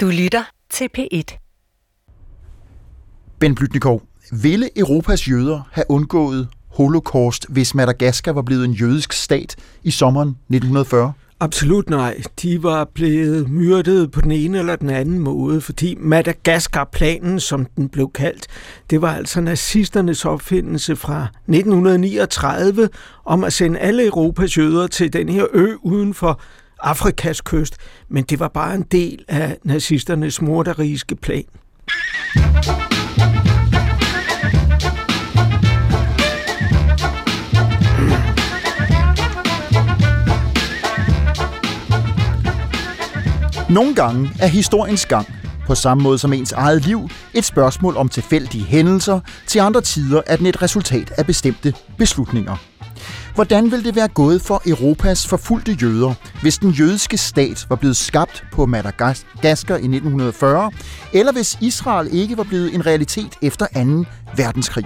[0.00, 1.38] Du lytter til P1.
[3.38, 4.02] Ben Blytnikov,
[4.42, 10.28] ville Europas jøder have undgået holocaust, hvis Madagaskar var blevet en jødisk stat i sommeren
[10.28, 11.12] 1940?
[11.40, 12.22] Absolut nej.
[12.42, 17.88] De var blevet myrdet på den ene eller den anden måde, fordi Madagaskar-planen, som den
[17.88, 18.46] blev kaldt,
[18.90, 22.88] det var altså nazisternes opfindelse fra 1939
[23.24, 26.40] om at sende alle Europas jøder til den her ø uden for
[26.80, 27.76] Afrikas kyst.
[28.08, 31.44] Men det var bare en del af nazisternes morderiske plan.
[43.70, 45.26] Nogle gange er historiens gang,
[45.66, 50.22] på samme måde som ens eget liv, et spørgsmål om tilfældige hændelser, til andre tider
[50.26, 52.56] er den et resultat af bestemte beslutninger.
[53.38, 57.96] Hvordan ville det være gået for Europas forfulgte jøder, hvis den jødiske stat var blevet
[57.96, 60.70] skabt på Madagaskar i 1940,
[61.12, 64.04] eller hvis Israel ikke var blevet en realitet efter 2.
[64.36, 64.84] verdenskrig?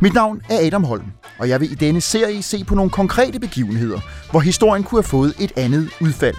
[0.00, 1.04] Mit navn er Adam Holm,
[1.38, 5.08] og jeg vil i denne serie se på nogle konkrete begivenheder, hvor historien kunne have
[5.08, 6.36] fået et andet udfald.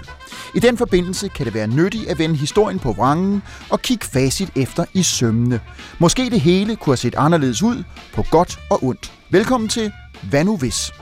[0.54, 4.50] I den forbindelse kan det være nyttigt at vende historien på vrangen og kigge facit
[4.56, 5.60] efter i sømmene.
[5.98, 9.12] Måske det hele kunne have set anderledes ud, på godt og ondt.
[9.30, 10.92] Velkommen til Hvad nu hvis?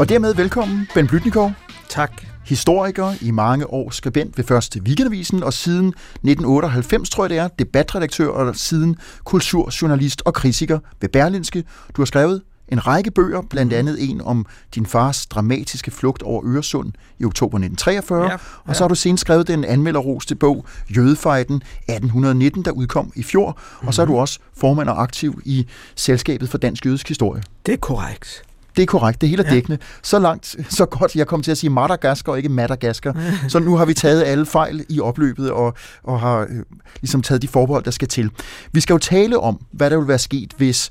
[0.00, 1.52] Og dermed velkommen, Ben Blytnikov.
[1.88, 2.24] Tak.
[2.44, 7.48] Historiker, i mange år skribent ved første Weekendavisen, og siden 1998, tror jeg det er,
[7.48, 11.64] debatredaktør, og siden kulturjournalist og kritiker ved Berlinske.
[11.96, 16.42] Du har skrevet en række bøger, blandt andet en om din fars dramatiske flugt over
[16.46, 18.36] Øresund i oktober 1943, ja, ja.
[18.64, 23.50] og så har du senere skrevet den anmelderroste bog Jødefejden 1819, der udkom i fjor,
[23.50, 23.88] mm-hmm.
[23.88, 27.42] og så er du også formand og aktiv i Selskabet for Dansk Jødisk Historie.
[27.66, 28.49] Det er korrekt.
[28.80, 29.54] Det er korrekt, det hele er ja.
[29.54, 29.78] dækkende.
[30.02, 33.16] Så langt, så godt, jeg kom til at sige Madagaskar og ikke Madagaskar.
[33.48, 36.48] så nu har vi taget alle fejl i opløbet og, og har øh,
[37.00, 38.30] ligesom taget de forbehold, der skal til.
[38.72, 40.90] Vi skal jo tale om, hvad der ville være sket, hvis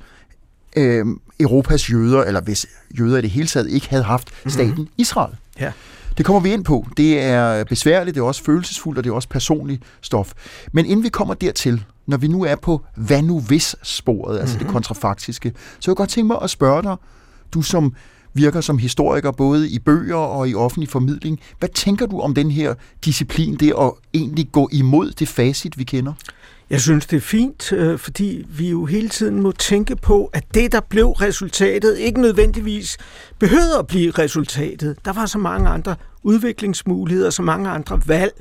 [0.75, 1.05] øh,
[1.39, 2.65] Europas jøder, eller hvis
[2.99, 4.49] jøder i det hele taget ikke havde haft mhm.
[4.49, 4.87] staten mm-hmm.
[4.97, 5.35] Israel.
[5.59, 5.71] Ja.
[6.17, 6.87] Det kommer vi ind på.
[6.97, 10.33] Det er besværligt, det er også følelsesfuldt, og det er også personligt stof.
[10.71, 14.53] Men inden vi kommer dertil, når vi nu er på hvad nu hvis sporet, altså
[14.53, 14.59] mm-hmm.
[14.59, 14.73] det mhm.
[14.73, 16.95] kontrafaktiske, så jeg godt tænke mig at spørge dig,
[17.53, 17.93] du som
[18.33, 21.39] virker som historiker både i bøger og i offentlig formidling.
[21.59, 22.73] Hvad tænker du om den her
[23.05, 26.13] disciplin, det at egentlig gå imod det facit, vi kender?
[26.69, 30.43] Jeg synes, det er fint, øh, fordi vi jo hele tiden må tænke på, at
[30.53, 32.97] det, der blev resultatet, ikke nødvendigvis
[33.39, 34.95] behøvede at blive resultatet.
[35.05, 38.33] Der var så mange andre udviklingsmuligheder, så mange andre valg.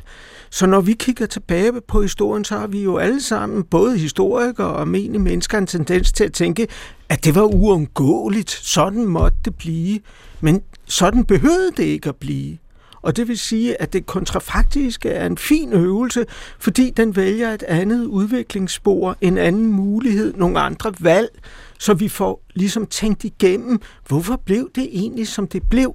[0.51, 4.67] Så når vi kigger tilbage på historien, så har vi jo alle sammen, både historikere
[4.67, 6.69] og almindelige mennesker, en tendens til at tænke,
[7.09, 8.51] at det var uundgåeligt.
[8.51, 10.01] Sådan måtte det blive.
[10.41, 12.59] Men sådan behøvede det ikke at blive.
[13.03, 16.25] Og det vil sige, at det kontrafaktiske er en fin øvelse,
[16.59, 21.29] fordi den vælger et andet udviklingsspor, en anden mulighed, nogle andre valg,
[21.79, 25.95] så vi får ligesom tænkt igennem, hvorfor blev det egentlig, som det blev?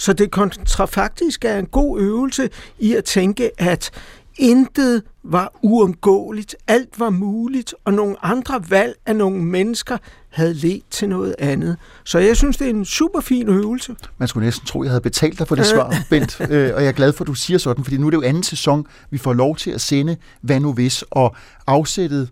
[0.00, 3.90] Så det kontrafaktiske er en god øvelse i at tænke, at
[4.38, 9.96] intet var uomgåeligt, alt var muligt, og nogle andre valg af nogle mennesker
[10.28, 11.76] havde ledt til noget andet.
[12.04, 13.94] Så jeg synes, det er en super fin øvelse.
[14.18, 16.88] Man skulle næsten tro, jeg havde betalt dig for det svar, Bent, øh, og jeg
[16.88, 19.18] er glad for, at du siger sådan, fordi nu er det jo anden sæson, vi
[19.18, 22.30] får lov til at sende Hvad nu hvis, og afsættet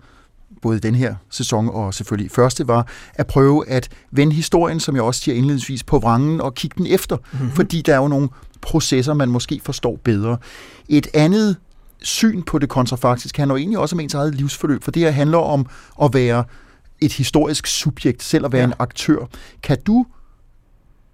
[0.62, 5.02] både den her sæson og selvfølgelig første, var at prøve at vende historien, som jeg
[5.02, 7.50] også siger indledningsvis, på vrangen og kigge den efter, mm-hmm.
[7.50, 8.28] fordi der er jo nogle
[8.60, 10.36] processer, man måske forstår bedre.
[10.88, 11.56] Et andet
[12.02, 15.10] syn på det kontrafaktiske handler jo egentlig også om ens eget livsforløb, for det her
[15.10, 15.66] handler om
[16.02, 16.44] at være
[17.00, 18.66] et historisk subjekt, selv at være ja.
[18.66, 19.26] en aktør.
[19.62, 20.06] Kan du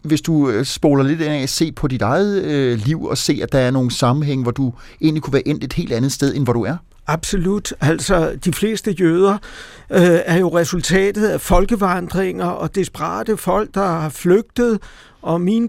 [0.05, 3.53] hvis du øh, spoler lidt af, se på dit eget øh, liv og se, at
[3.53, 6.45] der er nogle sammenhæng, hvor du egentlig kunne være endt et helt andet sted, end
[6.45, 6.77] hvor du er?
[7.07, 7.73] Absolut.
[7.81, 9.39] Altså, de fleste jøder
[9.91, 14.79] øh, er jo resultatet af folkevandringer og desperate folk, der har flygtet.
[15.23, 15.69] Og mine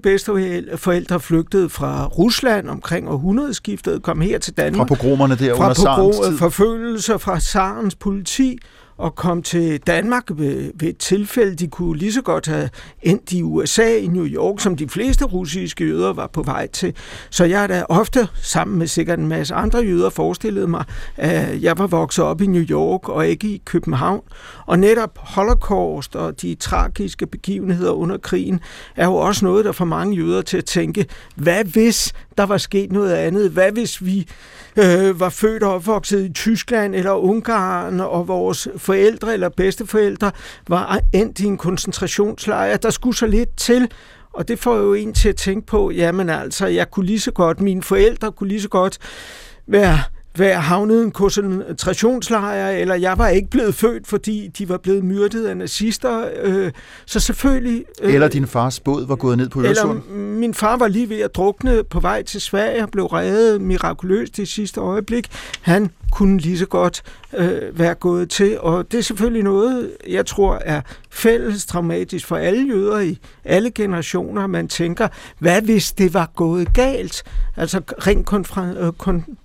[0.75, 4.87] forældre flygtede fra Rusland omkring århundredeskiftet, kom her til Danmark.
[4.87, 8.57] Fra pogromerne der fra under Sarens forfølgelser fra Sarens politi
[8.97, 11.55] og kom til Danmark ved, ved et tilfælde.
[11.55, 12.69] De kunne lige så godt have
[13.01, 16.95] endt i USA, i New York, som de fleste russiske jøder var på vej til.
[17.29, 20.83] Så jeg er da ofte, sammen med sikkert en masse andre jøder, forestillet mig,
[21.17, 24.21] at jeg var vokset op i New York og ikke i København.
[24.65, 28.59] Og netop Holocaust og de tragiske begivenheder under krigen
[28.95, 31.05] er jo også noget, der får mange jøder til at tænke,
[31.35, 33.51] hvad hvis der var sket noget andet?
[33.51, 34.27] Hvad hvis vi
[34.77, 40.31] øh, var født og opvokset i Tyskland eller Ungarn, og vores forældre eller bedsteforældre
[40.67, 42.77] var endt i en koncentrationslejr.
[42.77, 43.91] Der skulle så lidt til,
[44.33, 47.31] og det får jo en til at tænke på, jamen altså, jeg kunne lige så
[47.31, 48.97] godt, mine forældre kunne lige så godt
[49.67, 49.99] være
[50.39, 55.03] være havnet i en koncentrationslejr, eller jeg var ikke blevet født, fordi de var blevet
[55.03, 56.29] myrdet af nazister.
[56.43, 56.71] Øh,
[57.05, 57.85] så selvfølgelig...
[58.01, 60.01] Øh, eller din fars båd var gået ned på Øresund.
[60.09, 63.61] Eller min far var lige ved at drukne på vej til Sverige og blev reddet
[63.61, 65.27] mirakuløst i sidste øjeblik.
[65.61, 67.03] Han kunne lige så godt
[67.37, 72.35] øh, være gået til, og det er selvfølgelig noget, jeg tror er fælles traumatisk for
[72.35, 74.47] alle jøder i alle generationer.
[74.47, 75.07] Man tænker,
[75.39, 77.23] hvad hvis det var gået galt?
[77.57, 79.35] Altså rent konfra- øh, kon-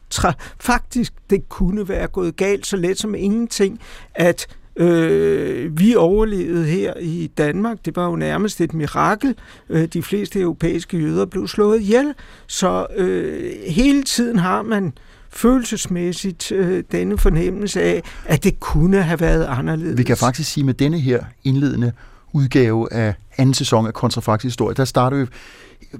[0.61, 3.81] faktisk det kunne være gået galt så let som ingenting,
[4.15, 4.47] at
[4.77, 7.79] øh, vi overlevede her i Danmark.
[7.85, 9.35] Det var jo nærmest et mirakel.
[9.69, 12.15] Øh, de fleste europæiske jøder blev slået ihjel.
[12.47, 14.93] Så øh, hele tiden har man
[15.31, 19.99] følelsesmæssigt øh, denne fornemmelse af, at det kunne have været anderledes.
[19.99, 21.93] Vi kan faktisk sige med denne her indledende
[22.33, 25.27] udgave af anden sæson af Kontrafaktisk Historie, der starter vi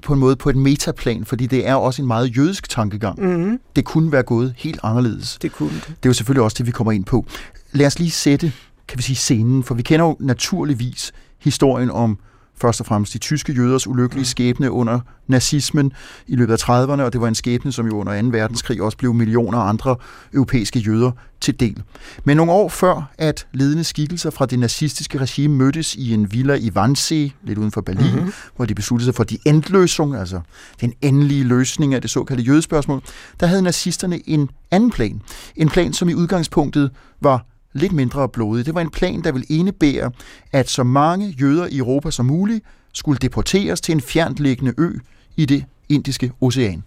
[0.03, 3.21] på en måde på et metaplan, fordi det er også en meget jødisk tankegang.
[3.21, 3.59] Mm-hmm.
[3.75, 5.37] Det kunne være gået helt anderledes.
[5.41, 5.87] Det kunne det.
[5.87, 7.25] Det er jo selvfølgelig også det, vi kommer ind på.
[7.71, 8.53] Lad os lige sætte,
[8.87, 12.17] kan vi sige, scenen, for vi kender jo naturligvis historien om
[12.61, 14.25] først og fremmest de tyske jøders ulykkelige mm.
[14.25, 15.91] skæbne under nazismen
[16.27, 18.27] i løbet af 30'erne, og det var en skæbne, som jo under 2.
[18.27, 19.95] verdenskrig også blev millioner af andre
[20.33, 21.11] europæiske jøder
[21.41, 21.83] til del.
[22.23, 26.53] Men nogle år før, at ledende skikkelser fra det nazistiske regime mødtes i en villa
[26.53, 28.33] i Wannsee, lidt uden for Berlin, mm-hmm.
[28.55, 30.41] hvor de besluttede sig for de endløsung, altså
[30.81, 33.01] den endelige løsning af det såkaldte jødespørgsmål,
[33.39, 35.21] der havde nazisterne en anden plan.
[35.55, 36.91] En plan, som i udgangspunktet
[37.21, 38.65] var lidt mindre blodig.
[38.65, 40.11] Det var en plan, der ville indebære,
[40.51, 44.89] at så mange jøder i Europa som muligt skulle deporteres til en fjerntliggende ø
[45.35, 46.83] i det indiske ocean.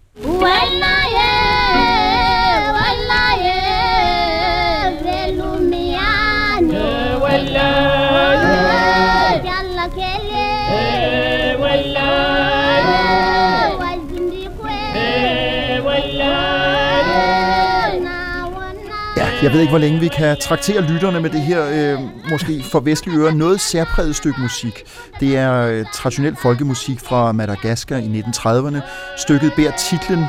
[19.44, 22.00] Jeg ved ikke, hvor længe vi kan traktere lytterne med det her, øh,
[22.30, 24.82] måske for vestlige ører, noget særpræget stykke musik.
[25.20, 28.80] Det er øh, traditionel folkemusik fra Madagaskar i 1930'erne.
[29.16, 30.24] Stykket bærer titlen,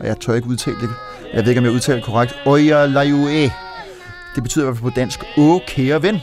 [0.00, 0.90] og jeg tør ikke udtale det,
[1.32, 3.50] jeg ved ikke, om jeg udtaler det korrekt, Oya Laiue.
[4.34, 6.20] Det betyder i hvert fald på dansk, Åh, kære ven.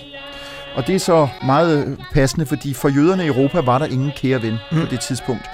[0.75, 4.41] Og det er så meget passende, fordi for jøderne i Europa var der ingen kære
[4.41, 4.79] ven mm.
[4.79, 5.45] på det tidspunkt.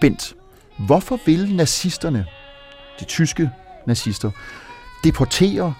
[0.00, 0.34] Bent,
[0.78, 2.26] hvorfor vil nazisterne,
[3.00, 3.50] de tyske
[3.86, 4.30] nazister,
[5.04, 5.74] deportere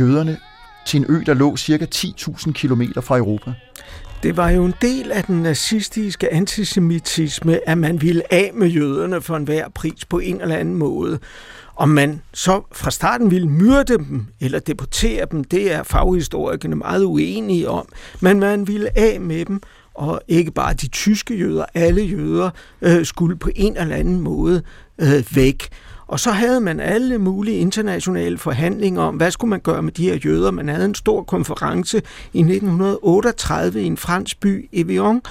[0.00, 0.36] jøderne
[0.86, 3.52] til en ø, der lå cirka 10.000 km fra Europa?
[4.22, 9.20] Det var jo en del af den nazistiske antisemitisme, at man ville af med jøderne
[9.20, 11.18] for enhver pris på en eller anden måde.
[11.76, 17.04] Om man så fra starten ville myrde dem eller deportere dem, det er faghistorikerne meget
[17.04, 17.88] uenige om.
[18.20, 19.60] Men man ville af med dem,
[19.94, 22.50] og ikke bare de tyske jøder, alle jøder
[22.82, 24.62] øh, skulle på en eller anden måde
[24.98, 25.68] øh, væk.
[26.08, 30.10] Og så havde man alle mulige internationale forhandlinger om, hvad skulle man gøre med de
[30.10, 30.50] her jøder.
[30.50, 32.02] Man havde en stor konference
[32.32, 35.22] i 1938 i en fransk by, Evian,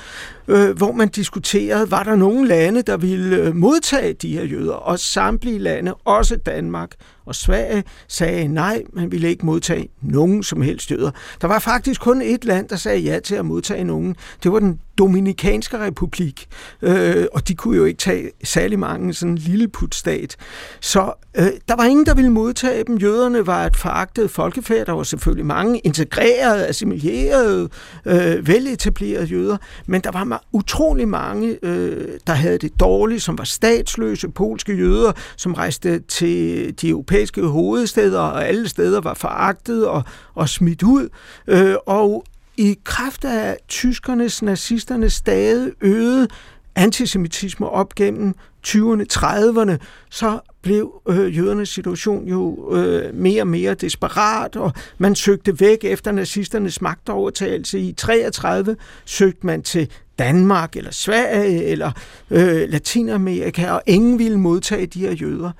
[0.47, 4.73] øh, hvor man diskuterede, var der nogle lande, der ville øh, modtage de her jøder,
[4.73, 6.91] og samtlige lande, også Danmark
[7.25, 11.11] og Sverige, sagde nej, man ville ikke modtage nogen som helst jøder.
[11.41, 14.15] Der var faktisk kun et land, der sagde ja til at modtage nogen.
[14.43, 16.47] Det var den Dominikanske Republik,
[16.81, 20.35] øh, og de kunne jo ikke tage særlig mange, sådan en lille putstat.
[20.81, 22.97] Så øh, der var ingen, der ville modtage dem.
[22.97, 24.85] Jøderne var et foragtet folkefærd.
[24.85, 27.69] Der var selvfølgelig mange integrerede, assimilerede,
[28.05, 33.43] øh, veletablerede jøder, men der var utrolig mange, øh, der havde det dårligt, som var
[33.43, 40.03] statsløse polske jøder, som rejste til de europæiske hovedsteder, og alle steder var foragtet og,
[40.35, 41.09] og smidt ud.
[41.47, 42.23] Øh, og
[42.57, 46.31] i kraft af tyskernes, nazisternes stadig øget
[46.75, 48.33] antisemitisme op gennem
[48.67, 49.77] 20'erne, 30'erne,
[50.09, 55.77] så blev øh, jødernes situation jo øh, mere og mere desperat, og man søgte væk
[55.83, 57.79] efter nazisternes magtovertagelse.
[57.79, 58.75] I 33
[59.05, 61.91] søgte man til Danmark eller Sverige eller
[62.31, 65.51] øh, Latinamerika, og ingen ville modtage de her jøder.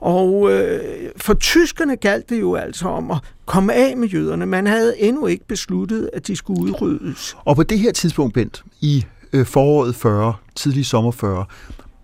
[0.00, 4.46] Og øh, for tyskerne galt det jo altså om at komme af med jøderne.
[4.46, 7.36] Man havde endnu ikke besluttet, at de skulle udryddes.
[7.44, 11.44] Og på det her tidspunkt, Bent, i øh, foråret 40, tidlig sommer 40,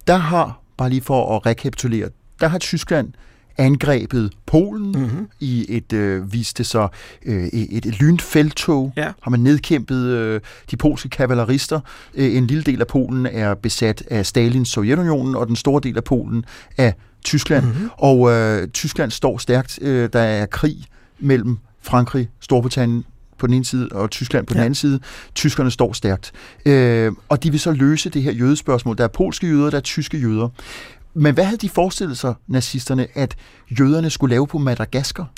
[0.06, 2.08] der har, bare lige for at rekapitulere,
[2.40, 3.12] der har Tyskland
[3.60, 5.28] angrebet Polen mm-hmm.
[5.40, 6.88] i et, øh, viste sig,
[7.26, 8.92] øh, et, et lynfeltog.
[8.96, 9.12] Ja.
[9.22, 10.40] Har man nedkæmpet øh,
[10.70, 11.80] de polske kavalerister.
[12.14, 15.96] Øh, en lille del af Polen er besat af Stalins Sovjetunionen, og den store del
[15.96, 16.44] af Polen
[16.76, 17.64] af Tyskland.
[17.64, 17.90] Mm-hmm.
[17.92, 19.78] Og øh, Tyskland står stærkt.
[19.82, 20.76] Øh, der er krig
[21.18, 23.04] mellem Frankrig, Storbritannien,
[23.38, 24.58] på den ene side, og Tyskland på ja.
[24.58, 25.00] den anden side.
[25.34, 26.32] Tyskerne står stærkt.
[26.66, 28.98] Øh, og de vil så løse det her jødespørgsmål.
[28.98, 30.48] Der er polske jøder, der er tyske jøder.
[31.14, 33.36] Men hvad havde de forestillet sig, nazisterne, at
[33.80, 35.30] jøderne skulle lave på Madagaskar?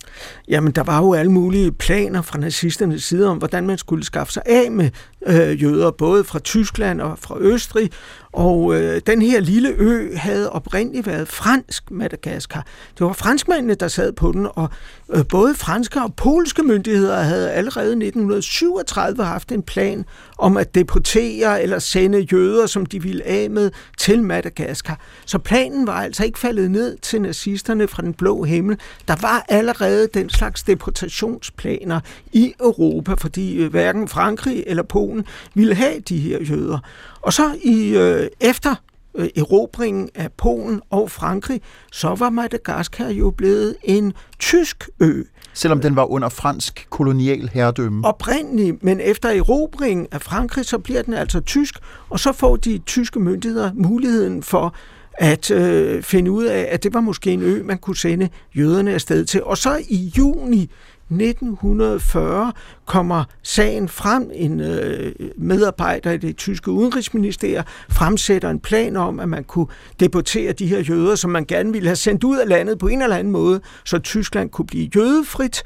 [0.48, 4.32] Jamen, der var jo alle mulige planer fra nazisternes side om, hvordan man skulle skaffe
[4.32, 4.90] sig af med
[5.26, 7.90] øh, jøder, både fra Tyskland og fra Østrig,
[8.32, 12.66] og øh, den her lille ø havde oprindeligt været fransk Madagaskar.
[12.98, 14.68] Det var franskmændene, der sad på den, og
[15.14, 20.04] øh, både franske og polske myndigheder havde allerede i 1937 haft en plan
[20.38, 25.00] om at deportere eller sende jøder, som de ville af med, til Madagaskar.
[25.26, 28.78] Så planen var altså ikke faldet ned til nazisterne fra den blå himmel.
[29.08, 32.00] Der var allerede den slags deportationsplaner
[32.32, 35.24] i Europa, fordi øh, hverken Frankrig eller Polen
[35.54, 36.78] ville have de her jøder.
[37.22, 38.74] Og så i øh, efter
[39.14, 41.60] øh, erobringen af Polen og Frankrig,
[41.92, 45.22] så var Madagaskar jo blevet en tysk ø.
[45.54, 48.06] Selvom den var under fransk kolonial herredømme.
[48.06, 51.74] Oprindeligt, men efter erobringen af Frankrig, så bliver den altså tysk,
[52.08, 54.74] og så får de tyske myndigheder muligheden for
[55.14, 58.92] at øh, finde ud af, at det var måske en ø, man kunne sende jøderne
[58.94, 59.44] afsted til.
[59.44, 60.70] Og så i juni
[61.11, 62.52] 1940
[62.87, 64.30] kommer sagen frem.
[64.35, 69.66] En øh, medarbejder i det tyske udenrigsministerium fremsætter en plan om, at man kunne
[70.00, 73.02] deportere de her jøder, som man gerne ville have sendt ud af landet på en
[73.02, 75.62] eller anden måde, så Tyskland kunne blive jødefrit.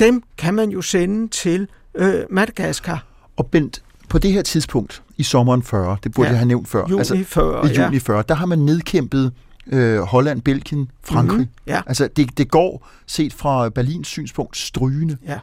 [0.00, 3.04] Dem kan man jo sende til øh, Madagaskar.
[3.36, 6.68] Og Bent, på det her tidspunkt i sommeren 40, det burde ja, jeg have nævnt
[6.68, 9.32] før, juni altså, 40, i juni 40, der har man nedkæmpet
[9.70, 11.38] øh, Holland, Belgien, Frankrig.
[11.38, 11.82] Mm-hmm, ja.
[11.86, 15.16] Altså det, det går, set fra Berlins synspunkt, strygende.
[15.26, 15.38] Ja.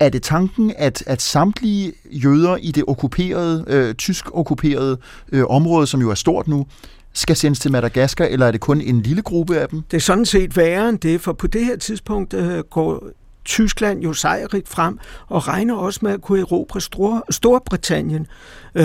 [0.00, 4.98] Er det tanken, at, at samtlige jøder i det okkuperede, øh, tysk okkuperede
[5.32, 6.66] øh, område, som jo er stort nu,
[7.12, 9.82] skal sendes til Madagaskar, eller er det kun en lille gruppe af dem?
[9.90, 13.04] Det er sådan set værre end det, for på det her tidspunkt øh, går
[13.44, 18.26] Tyskland jo sejrigt frem og regner også med at kunne erobre Stor- Storbritannien
[18.74, 18.84] øh,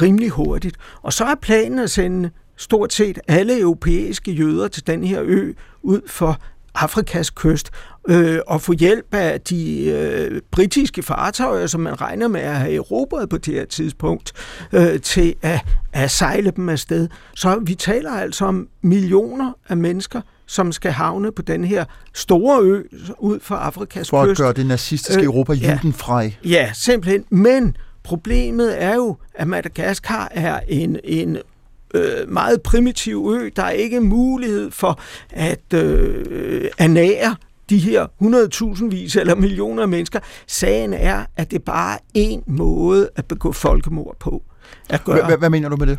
[0.00, 0.76] rimelig hurtigt.
[1.02, 5.52] Og så er planen at sende stort set alle europæiske jøder til den her ø
[5.82, 6.40] ud for
[6.74, 7.70] Afrikas kyst
[8.08, 12.74] øh, og få hjælp af de øh, britiske fartøjer, som man regner med at have
[12.74, 14.32] erobret på det her tidspunkt,
[14.72, 15.60] øh, til at,
[15.92, 17.08] at sejle dem afsted.
[17.34, 21.84] Så vi taler altså om millioner af mennesker, som skal havne på den her
[22.14, 22.82] store ø
[23.18, 24.28] ud for Afrikas for kyst.
[24.28, 26.34] For at gøre det nazistiske øh, Europa ja, judenfrej.
[26.44, 27.24] Ja, simpelthen.
[27.30, 31.38] Men problemet er jo, at Madagaskar er en, en
[31.94, 33.50] øh, meget primitiv ø.
[33.56, 37.36] Der er ikke mulighed for at øh, ernære
[37.70, 38.06] de her
[38.76, 40.20] 100.000 vis eller millioner af mennesker.
[40.46, 44.42] Sagen er, at det bare er én måde at begå folkemord på.
[44.90, 45.26] At gøre.
[45.26, 45.98] Hvad, hvad mener du med det?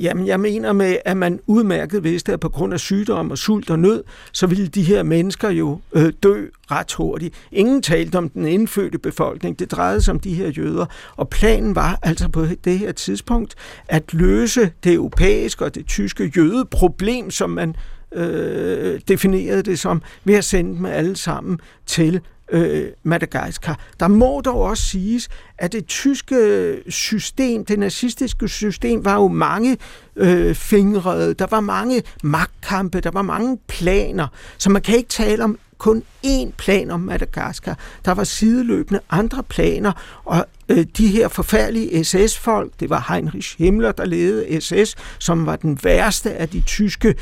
[0.00, 3.70] Jamen, jeg mener med, at man udmærket vidste, at på grund af sygdom og sult
[3.70, 7.34] og nød, så ville de her mennesker jo øh, dø ret hurtigt.
[7.52, 9.58] Ingen talte om den indfødte befolkning.
[9.58, 10.86] Det drejede sig om de her jøder.
[11.16, 13.54] Og planen var altså på det her tidspunkt
[13.88, 17.76] at løse det europæiske og det tyske jødeproblem, som man
[18.12, 23.78] øh, definerede det som, ved at sende dem alle sammen til øh, Madagaskar.
[24.00, 25.28] Der må dog også siges,
[25.58, 29.76] at det tyske system, det nazistiske system, var jo mange
[30.16, 34.26] øh, fingrede, der var mange magtkampe, der var mange planer,
[34.58, 37.78] så man kan ikke tale om kun én plan om Madagaskar.
[38.04, 39.92] Der var sideløbende andre planer,
[40.24, 45.56] og øh, de her forfærdelige SS-folk, det var Heinrich Himmler, der ledede SS, som var
[45.56, 47.14] den værste af de tyske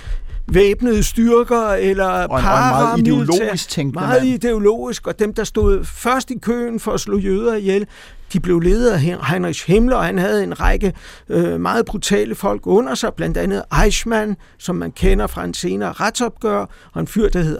[0.52, 6.38] væbnede styrker eller og meget ideologisk tænkende Meget ideologisk, og dem, der stod først i
[6.38, 7.86] køen for at slå jøder ihjel,
[8.32, 10.92] de blev ledet af Heinrich Himmler, og han havde en række
[11.28, 15.92] øh, meget brutale folk under sig, blandt andet Eichmann, som man kender fra en senere
[15.92, 17.58] retsopgør, og en fyr, der hed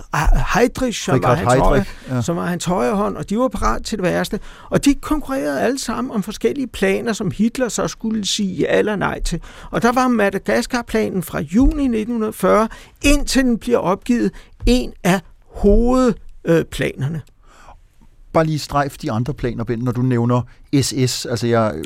[0.55, 2.23] Heydrich, som var, hans højre, ja.
[2.23, 4.41] som var hans højre hånd, og de var parat til det værste.
[4.71, 8.97] Og de konkurrerede alle sammen om forskellige planer, som Hitler så skulle sige ja eller
[8.97, 9.41] nej til.
[9.71, 12.69] Og der var Madagaskar-planen fra juni 1940,
[13.03, 14.31] indtil den bliver opgivet
[14.67, 17.23] en af hovedplanerne
[18.33, 20.43] bare lige strejf de andre planer, Ben, når du nævner
[20.83, 21.27] SS.
[21.27, 21.83] Altså, jeg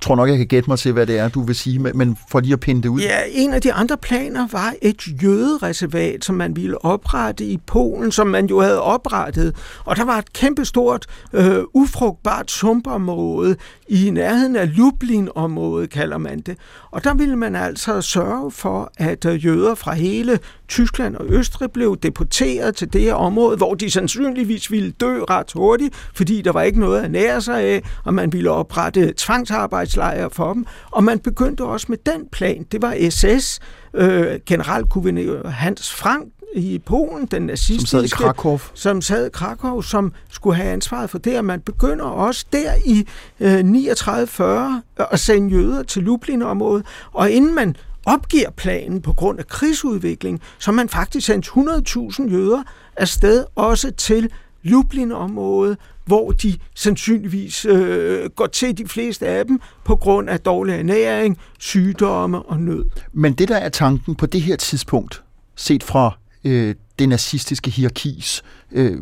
[0.00, 2.40] tror nok, jeg kan gætte mig til, hvad det er, du vil sige, men for
[2.40, 3.00] lige at pinde det ud.
[3.00, 8.12] Ja, en af de andre planer var et jødereservat, som man ville oprette i Polen,
[8.12, 9.56] som man jo havde oprettet.
[9.84, 13.56] Og der var et kæmpestort, øh, ufrugtbart sumpområde
[13.88, 16.56] i nærheden af Lublin-området, kalder man det.
[16.90, 21.70] Og der ville man altså sørge for, at øh, jøder fra hele Tyskland og Østrig
[21.70, 26.52] blev deporteret til det her område, hvor de sandsynligvis ville dø ret hurtigt, fordi der
[26.52, 30.66] var ikke noget at nære sig af, og man ville oprette tvangsarbejde tvangsarbejdslejre for dem.
[30.90, 32.66] Og man begyndte også med den plan.
[32.72, 33.60] Det var SS,
[33.94, 37.88] øh, generalguvernør Hans Frank, i Polen, den nazistiske...
[37.88, 38.58] Som sad i Krakow.
[38.74, 42.72] Som sad i Krakow, som skulle have ansvaret for det, og man begynder også der
[42.84, 43.06] i
[43.40, 49.46] øh, 39-40 at sende jøder til Lublin-området, og inden man opgiver planen på grund af
[49.46, 52.62] krigsudvikling, så man faktisk sendt 100.000 jøder
[52.96, 54.30] afsted også til
[54.62, 60.74] Lublin-området, hvor de sandsynligvis øh, går til de fleste af dem på grund af dårlig
[60.74, 62.84] ernæring, sygdomme og nød.
[63.12, 65.22] Men det, der er tanken på det her tidspunkt,
[65.56, 68.42] set fra øh, det nazistiske hierarkis
[68.72, 68.98] øh,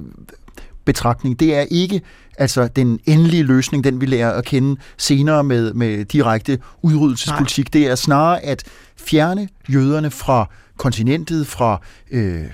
[0.85, 2.00] betragtning, det er ikke
[2.38, 7.75] altså den endelige løsning, den vi lærer at kende senere med, med direkte udryddelsespolitik.
[7.75, 7.80] Nej.
[7.80, 8.64] Det er snarere at
[8.97, 11.80] fjerne jøderne fra kontinentet, fra
[12.11, 12.44] øh,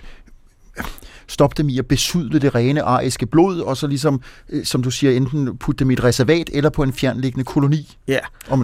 [1.28, 4.90] stoppe dem i at besudle det rene ariske blod, og så ligesom, øh, som du
[4.90, 7.96] siger, enten putte dem i et reservat eller på en fjernliggende koloni.
[8.08, 8.18] Ja,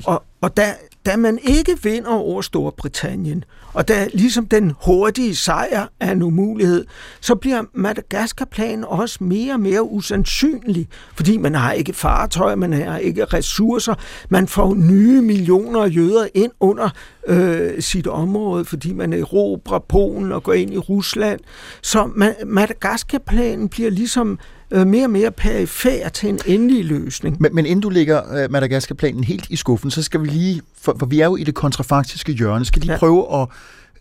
[0.07, 0.75] og, og da,
[1.07, 6.85] da man ikke vinder over Storbritannien, og da ligesom den hurtige sejr er en umulighed,
[7.21, 12.99] så bliver Madagaskar-planen også mere og mere usandsynlig, fordi man har ikke fartøjer, man har
[12.99, 13.95] ikke ressourcer,
[14.29, 16.91] man får nye millioner af jøder ind under
[17.27, 21.41] øh, sit område, fordi man erobrer Polen og går ind i Rusland.
[21.83, 22.11] Så
[22.47, 24.39] Madagaskar-planen bliver ligesom
[24.75, 27.37] øh, mere og mere perifær til en endelig løsning.
[27.41, 30.97] Men, men inden du lægger øh, Madagaskar-planen helt i skuffen, så skal vi lige, for,
[30.99, 32.99] for vi er jo i det kontrafaktiske hjørne, skal lige ja.
[32.99, 33.49] prøve at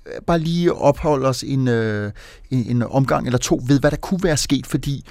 [0.06, 2.12] øh, bare lige opholde os en, øh,
[2.52, 5.06] en, en omgang eller to ved, hvad der kunne være sket, fordi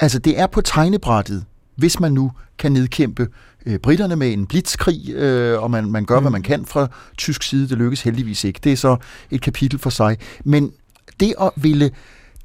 [0.00, 1.44] altså, det er på tegnebrættet,
[1.76, 3.28] hvis man nu kan nedkæmpe
[3.66, 6.22] øh, britterne med en blitzkrig, øh, og man, man gør, mm.
[6.22, 7.68] hvad man kan fra tysk side.
[7.68, 8.60] Det lykkes heldigvis ikke.
[8.64, 8.96] Det er så
[9.30, 10.16] et kapitel for sig.
[10.44, 10.72] Men
[11.20, 11.90] det at ville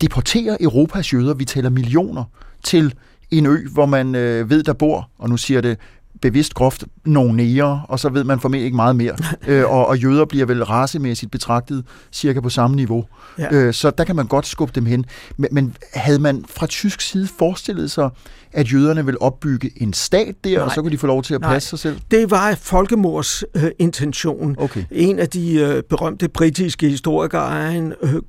[0.02, 2.24] deportere Europas jøder, vi tæller millioner,
[2.64, 2.94] til
[3.32, 5.78] en ø, hvor man øh, ved, der bor, og nu siger det
[6.24, 9.15] bevidst groft, nogle nære, og så ved man formentlig ikke meget mere.
[9.48, 13.06] øh, og, og jøder bliver vel racemæssigt betragtet cirka på samme niveau.
[13.39, 13.53] Ja.
[13.53, 15.06] Øh, så der kan man godt skubbe dem hen.
[15.38, 18.10] Men, men havde man fra tysk side forestillet sig,
[18.53, 20.65] at jøderne vil opbygge en stat der, Nej.
[20.65, 21.60] og så kunne de få lov til at passe Nej.
[21.60, 22.00] sig selv?
[22.12, 24.56] Det var folkemords øh, intention.
[24.60, 24.84] Okay.
[24.91, 27.74] En af de øh, berømte britiske historikere,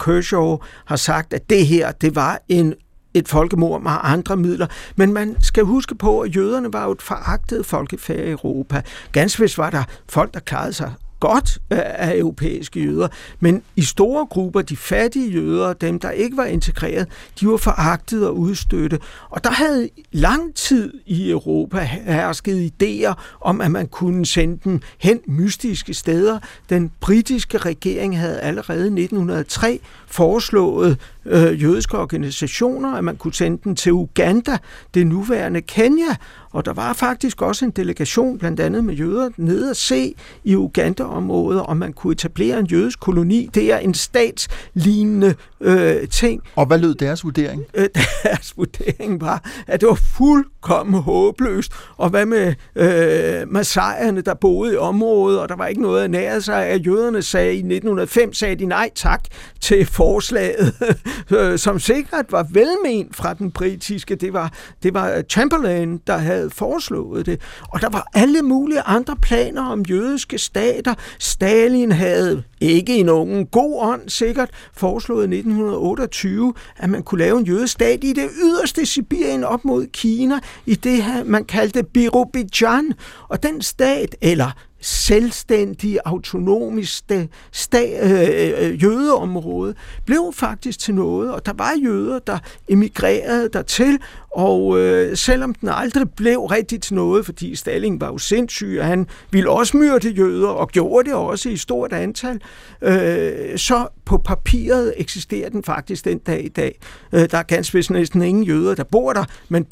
[0.05, 2.75] Kershaw, har sagt, at det her, det var en
[3.15, 4.67] et folkemord med andre midler.
[4.97, 8.83] Men man skal huske på, at jøderne var jo et foragtet folkefærd i Europa.
[9.13, 13.09] Ganske vist var der folk, der klarede sig godt øh, af europæiske jøder,
[13.41, 17.09] men i store grupper, de fattige jøder, dem der ikke var integreret,
[17.41, 18.99] de var foragtet og udstøtte.
[19.31, 24.81] Og der havde lang tid i Europa hersket idéer om, at man kunne sende dem
[24.99, 26.39] hen mystiske steder.
[26.71, 33.59] Den britiske regering havde allerede i 1903 foreslået øh, jødiske organisationer, at man kunne sende
[33.65, 34.59] dem til Uganda,
[34.95, 36.17] det nuværende Kenya,
[36.55, 40.57] og der var faktisk også en delegation, blandt andet med jøder, nede at se i
[40.57, 43.51] Uganda-området, om man kunne etablere en jødisk koloni.
[43.55, 46.43] Det er en statslignende øh, ting.
[46.57, 47.65] Og hvad lød deres vurdering?
[47.75, 47.89] Øh,
[48.25, 51.73] deres vurdering var, at det var fuldkommen håbløst.
[51.97, 56.11] Og hvad med øh, massajerne, der boede i området, og der var ikke noget at
[56.11, 56.81] nære sig af.
[56.87, 59.25] Jøderne sagde i 1905, sagde de nej tak
[59.61, 60.75] til forslaget,
[61.31, 64.15] Øh, som sikkert var velment fra den britiske.
[64.15, 67.41] Det var, det var øh, Chamberlain, der havde foreslået det.
[67.73, 70.95] Og der var alle mulige andre planer om jødiske stater.
[71.19, 77.39] Stalin havde ikke i nogen god ånd sikkert foreslået i 1928, at man kunne lave
[77.39, 82.93] en jødestat i det yderste Sibirien op mod Kina, i det her, man kaldte Birobidjan.
[83.29, 84.51] Og den stat, eller
[84.85, 89.75] selvstændige, autonomiske sta- øh, øh, øh, jødeområde,
[90.07, 93.99] blev faktisk til noget, og der var jøder, der emigrerede dertil,
[94.31, 98.87] og øh, selvom den aldrig blev rigtig til noget, fordi Stalin var jo sindssyg, og
[98.87, 102.41] han ville også myrde jøder, og gjorde det også i stort antal,
[102.83, 106.79] øh, så på papiret eksisterer den faktisk den dag i dag.
[107.13, 109.65] Øh, der er ganske vist næsten ingen jøder, der bor der, men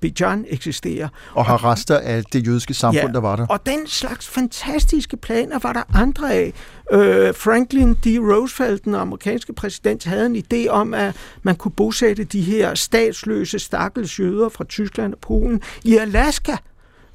[0.00, 1.08] Bijan eksisterer.
[1.32, 3.46] Og har rester af det jødiske samfund, ja, der var der.
[3.46, 6.52] Og den slags fantastiske planer var der andre af.
[6.92, 8.06] Øh, Franklin D.
[8.06, 13.58] Roosevelt, den amerikanske præsident, havde en idé om, at man kunne bosætte de her statsløse
[13.58, 16.56] stakkels jøder fra Tyskland og Polen i Alaska.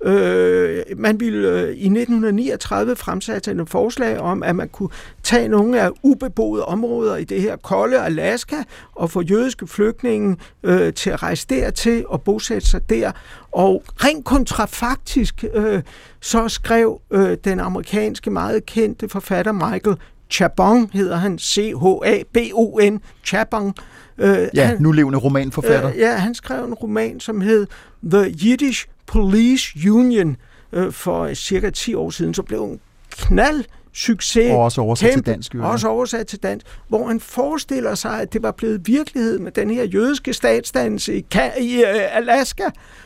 [0.04, 4.90] Øh, man ville øh, i 1939 fremsætte en forslag om, at man kunne
[5.24, 8.56] tage nogle af ubeboede områder i det her kolde Alaska
[8.96, 13.12] og få jødiske flygtninge øh, til at rejse dertil og bosætte sig der.
[13.52, 15.82] Og rent kontrafaktisk øh,
[16.22, 19.98] så skrev øh, den amerikanske meget kendte forfatter Michael
[20.32, 23.74] Chabon, hedder han, C-H-A-B-O-N, Chabon.
[24.18, 25.90] Øh, ja, han, nu levende romanforfatter.
[25.90, 27.68] Øh, ja, han skrev en roman, som hed
[28.04, 30.38] The Yiddish Police Union
[30.74, 32.80] øh, for cirka 10 år siden, så blev en
[33.12, 34.52] knald succes.
[34.52, 35.56] Og også oversat til dansk.
[35.56, 39.52] Jo, også oversat til dansk, hvor han forestiller sig, at det var blevet virkelighed med
[39.52, 41.26] den her jødiske statsdannelse i,
[41.60, 42.63] i uh, Alaska,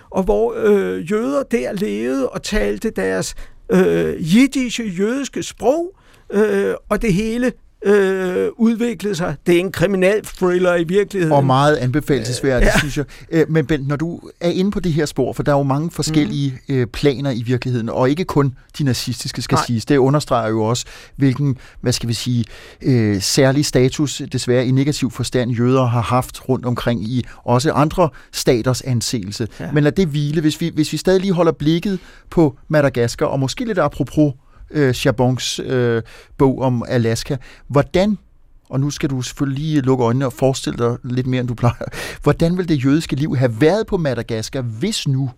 [0.09, 3.35] og hvor øh, jøder der levede og talte deres
[3.69, 5.95] øh, jiddische jødiske sprog,
[6.29, 7.51] øh, og det hele
[7.85, 9.35] øh, udviklet sig.
[9.47, 11.35] Det er en kriminal thriller i virkeligheden.
[11.35, 12.79] Og meget anbefalesværdigt, ja.
[12.79, 13.05] synes jeg.
[13.31, 15.63] Øh, men Bent, når du er inde på det her spor, for der er jo
[15.63, 16.75] mange forskellige mm.
[16.75, 19.65] øh, planer i virkeligheden, og ikke kun de nazistiske skal Nej.
[19.65, 19.85] siges.
[19.85, 22.45] Det understreger jo også, hvilken, hvad skal vi sige,
[22.81, 28.09] øh, særlig status, desværre i negativ forstand, jøder har haft rundt omkring i også andre
[28.31, 29.47] staters anseelse.
[29.59, 29.71] Ja.
[29.71, 33.39] Men lad det hvile, hvis vi, hvis vi stadig lige holder blikket på Madagaskar, og
[33.39, 34.33] måske lidt apropos
[34.75, 36.01] øh, Chabons øh,
[36.37, 37.37] bog om Alaska.
[37.67, 38.17] Hvordan,
[38.69, 41.53] og nu skal du selvfølgelig lige lukke øjnene og forestille dig lidt mere, end du
[41.53, 41.85] plejer,
[42.23, 45.31] hvordan ville det jødiske liv have været på Madagaskar, hvis nu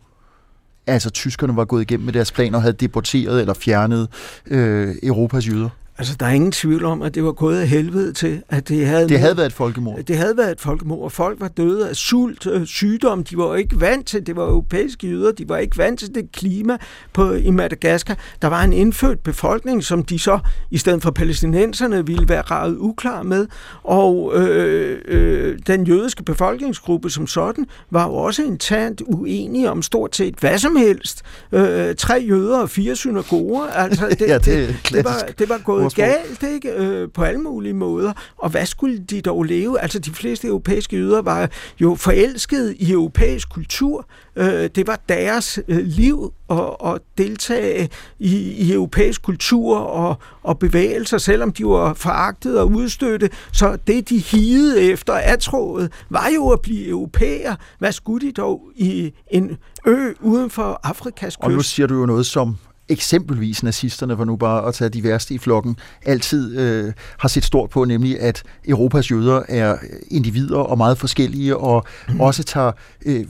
[0.87, 4.07] altså tyskerne var gået igennem med deres planer og havde deporteret eller fjernet
[4.47, 5.69] øh, Europas jøder?
[5.99, 8.87] Altså, der er ingen tvivl om, at det var gået af helvede til, at det
[8.87, 9.09] havde...
[9.09, 10.03] Det havde været et folkemord.
[10.03, 13.23] Det havde været et folkemord, og folk var døde af sult, øh, sygdom.
[13.23, 16.15] De var jo ikke vant til, det var europæiske jøder, de var ikke vant til
[16.15, 16.77] det klima
[17.13, 18.17] på, i Madagaskar.
[18.41, 20.39] Der var en indfødt befolkning, som de så,
[20.71, 23.47] i stedet for palæstinenserne, ville være ravet uklar med.
[23.83, 30.15] Og øh, øh, den jødiske befolkningsgruppe som sådan, var jo også internt uenige om stort
[30.15, 31.21] set hvad som helst.
[31.51, 33.67] Øh, tre jøder og fire synagoger.
[33.67, 36.71] Altså, det, ja, det, det, det, var, det var gået gået galt, ikke?
[36.71, 38.13] Øh, på alle mulige måder.
[38.37, 39.79] Og hvad skulle de dog leve?
[39.79, 44.05] Altså, de fleste europæiske jøder var jo forelskede i europæisk kultur.
[44.35, 50.59] Øh, det var deres øh, liv at, at deltage i, i europæisk kultur og, og
[50.59, 53.29] bevægelser, selvom de var foragtet og udstøtte.
[53.51, 57.55] Så det, de higede efter atrådet, var jo at blive europæer.
[57.79, 61.43] Hvad skulle de dog i en ø uden for Afrikas kyst?
[61.43, 62.57] Og nu siger du jo noget, som
[62.89, 67.43] eksempelvis nazisterne, for nu bare at tage de værste i flokken, altid øh, har set
[67.43, 69.77] stort på, nemlig at Europas jøder er
[70.11, 72.21] individer og meget forskellige, og mm.
[72.21, 72.71] også tager
[73.05, 73.25] øh,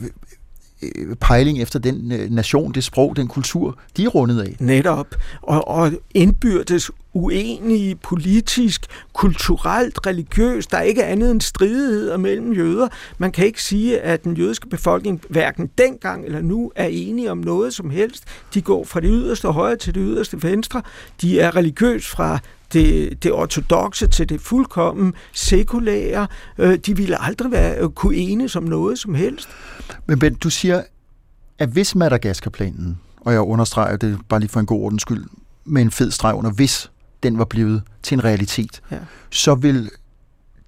[0.82, 4.56] Øh, pejling efter den øh, nation, det sprog, den kultur, de er rundet af.
[4.60, 5.16] Netop.
[5.42, 10.72] Og, og indbyrdes uenige politisk, kulturelt, religiøst.
[10.72, 12.88] Der er ikke andet end stridigheder mellem jøder.
[13.18, 17.38] Man kan ikke sige, at den jødiske befolkning hverken dengang eller nu er enige om
[17.38, 18.24] noget som helst.
[18.54, 20.82] De går fra det yderste højre til det yderste venstre.
[21.22, 22.40] De er religiøst fra
[22.74, 26.28] det, det ortodoxe til det fuldkommen sekulære.
[26.58, 29.50] Øh, de ville aldrig være, øh, kunne enes om noget som helst.
[30.06, 30.82] Men Ben, du siger,
[31.60, 35.26] at hvis Madagaskar-planen, og jeg understreger det bare lige for en god ordens skyld,
[35.66, 36.92] med en fed streg under, hvis
[37.24, 38.98] den var blevet til en realitet, ja.
[39.30, 39.90] så vil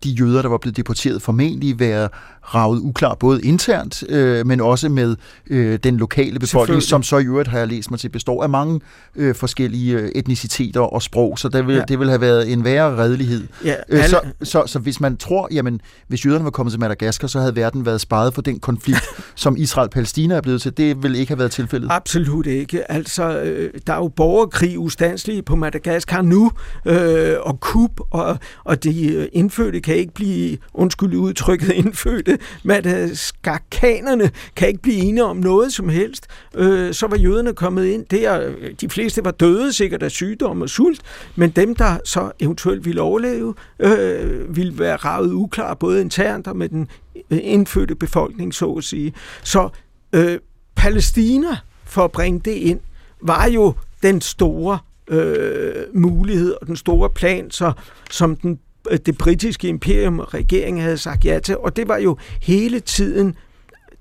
[0.03, 2.09] de jøder, der var blevet deporteret, formentlig være
[2.55, 5.15] ravet uklar, både internt, øh, men også med
[5.49, 8.49] øh, den lokale befolkning, som så i øvrigt, har jeg læst mig til, består af
[8.49, 8.81] mange
[9.15, 11.81] øh, forskellige øh, etniciteter og sprog, så det vil, ja.
[11.87, 13.47] det vil have været en værre redelighed.
[13.65, 17.27] Ja, øh, så, så, så hvis man tror, jamen, hvis jøderne var kommet til Madagaskar,
[17.27, 19.03] så havde verden været sparet for den konflikt,
[19.35, 20.77] som Israel-Palæstina er blevet til.
[20.77, 21.87] Det vil ikke have været tilfældet.
[21.91, 22.91] Absolut ikke.
[22.91, 26.51] Altså, øh, der er jo borgerkrig ustandslige på Madagaskar nu,
[26.85, 34.23] øh, og kup, og, og de øh, indfødte kan ikke blive, undskyld udtrykket, indfødte Madagaskarkanerne
[34.23, 36.27] øh, kan ikke blive enige om noget som helst.
[36.55, 38.51] Øh, så var jøderne kommet ind der.
[38.81, 41.01] De fleste var døde sikkert af sygdom og sult,
[41.35, 46.57] men dem, der så eventuelt ville overleve, øh, ville være ravet uklar både internt og
[46.57, 46.87] med den
[47.31, 49.13] øh, indfødte befolkning, så at sige.
[49.43, 49.69] Så
[50.13, 50.39] øh,
[50.75, 52.79] Palæstina, for at bringe det ind,
[53.21, 53.73] var jo
[54.03, 57.71] den store øh, mulighed og den store plan, så,
[58.11, 58.59] som den
[58.97, 63.35] det britiske imperium og regeringen havde sagt ja til, og det var jo hele tiden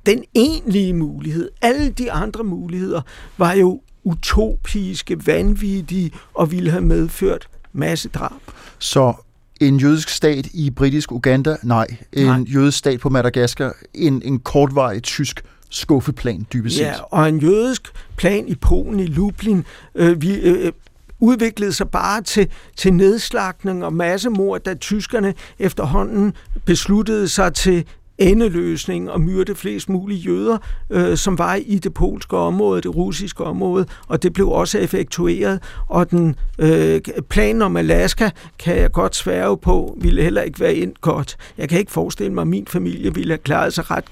[0.07, 1.51] den egentlige mulighed.
[1.62, 3.03] Alle de andre muligheder
[3.38, 8.40] var jo utopiske, vanvittige og ville have medført masse drab.
[8.79, 9.12] Så
[9.61, 11.57] en jødisk stat i britisk Uganda?
[11.62, 11.87] Nej.
[12.12, 12.44] En Nej.
[12.55, 13.77] jødisk stat på Madagaskar?
[13.94, 16.85] En, en kortvarig tysk skuffeplan, dybest set.
[16.85, 17.83] Ja, og en jødisk
[18.16, 19.64] plan i Polen, i Lublin.
[19.94, 20.72] Øh, vi, øh,
[21.20, 27.87] udviklede sig bare til, til nedslagning og massemord, da tyskerne efterhånden besluttede sig til
[28.18, 30.59] endeløsning og myrde flest mulige jøder,
[30.90, 35.62] øh, som var i det polske område, det russiske område, og det blev også effektueret.
[35.87, 40.74] Og den øh, planen om Alaska kan jeg godt sværge på, ville heller ikke være
[40.74, 41.37] ind godt.
[41.59, 44.04] Jeg kan ikke forestille mig, at min familie ville have klaret sig ret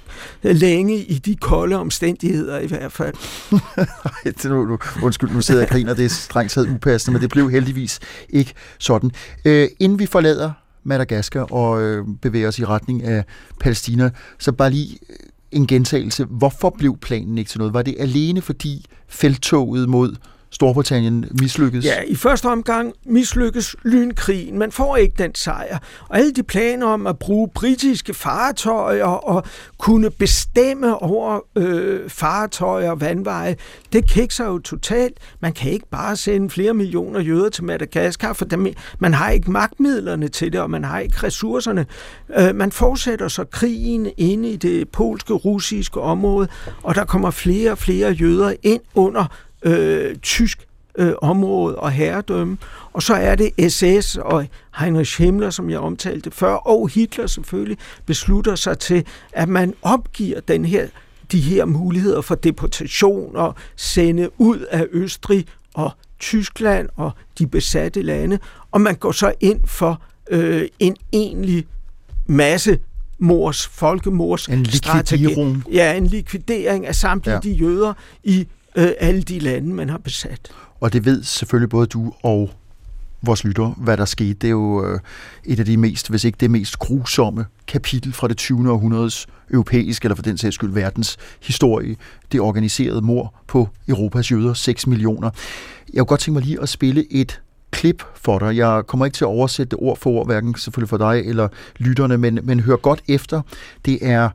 [0.45, 3.15] øh, længe i de kolde omstændigheder i hvert fald.
[4.49, 7.31] nu, nu, undskyld, nu sidder jeg og griner, det er strengt taget upassende, men det
[7.31, 9.11] blev heldigvis ikke sådan.
[9.45, 10.53] Øh, inden vi forlader
[10.87, 13.25] Madagaskar og øh, bevæger os i retning af
[13.61, 14.11] Palæstina.
[14.39, 15.17] Så bare lige øh,
[15.53, 16.25] en gentagelse.
[16.25, 17.75] Hvorfor blev planen ikke til noget?
[17.75, 20.17] Var det alene fordi feltoget mod
[20.51, 21.85] Storbritannien mislykkes?
[21.85, 24.59] Ja, i første omgang mislykkes lynkrigen.
[24.59, 25.79] Man får ikke den sejr.
[26.09, 29.45] Og alle de planer om at bruge britiske fartøjer og
[29.79, 33.57] kunne bestemme over øh, fartøjer og vandveje,
[33.93, 35.19] det kikser jo totalt.
[35.41, 38.67] Man kan ikke bare sende flere millioner jøder til Madagaskar, for dem,
[38.99, 41.87] man har ikke magtmidlerne til det, og man har ikke ressourcerne.
[42.39, 46.49] Øh, man fortsætter så krigen inde i det polske, russiske område,
[46.83, 49.27] og der kommer flere og flere jøder ind under
[49.67, 50.67] øh, tysk
[50.99, 52.59] øh, område og herredømme.
[52.93, 54.47] Og så er det SS og
[54.79, 60.41] Heinrich Himmler, som jeg omtalte før, og Hitler selvfølgelig, beslutter sig til, at man opgiver
[60.41, 60.87] den her,
[61.33, 68.03] de her muligheder for deportation og sende ud af Østrig og Tyskland og de besatte
[68.03, 68.39] lande,
[68.71, 71.67] og man går så ind for øh, en egentlig
[72.27, 72.79] masse
[73.19, 75.37] mors, folkemors en strategi.
[75.73, 77.41] Ja, en likvidering af samtlige ja.
[77.41, 77.93] de jøder
[78.25, 78.47] i
[78.77, 80.51] øh, alle de lande, man har besat.
[80.81, 82.51] Og det ved selvfølgelig både du og
[83.23, 84.35] vores lytter, hvad der skete.
[84.35, 85.01] Det er jo øh,
[85.45, 88.73] et af de mest, hvis ikke det mest grusomme kapitel fra det 20.
[88.73, 91.97] århundredes europæiske, eller for den sags skyld verdens historie.
[92.33, 95.31] Det organiserede mor på Europas jøder, 6 millioner.
[95.93, 98.57] Jeg kunne godt tænke mig lige at spille et klip for dig.
[98.57, 101.49] Jeg kommer ikke til at oversætte det ord for ord, hverken selvfølgelig for dig eller
[101.77, 103.43] lytterne, men, men hør godt efter.
[103.85, 104.29] Det er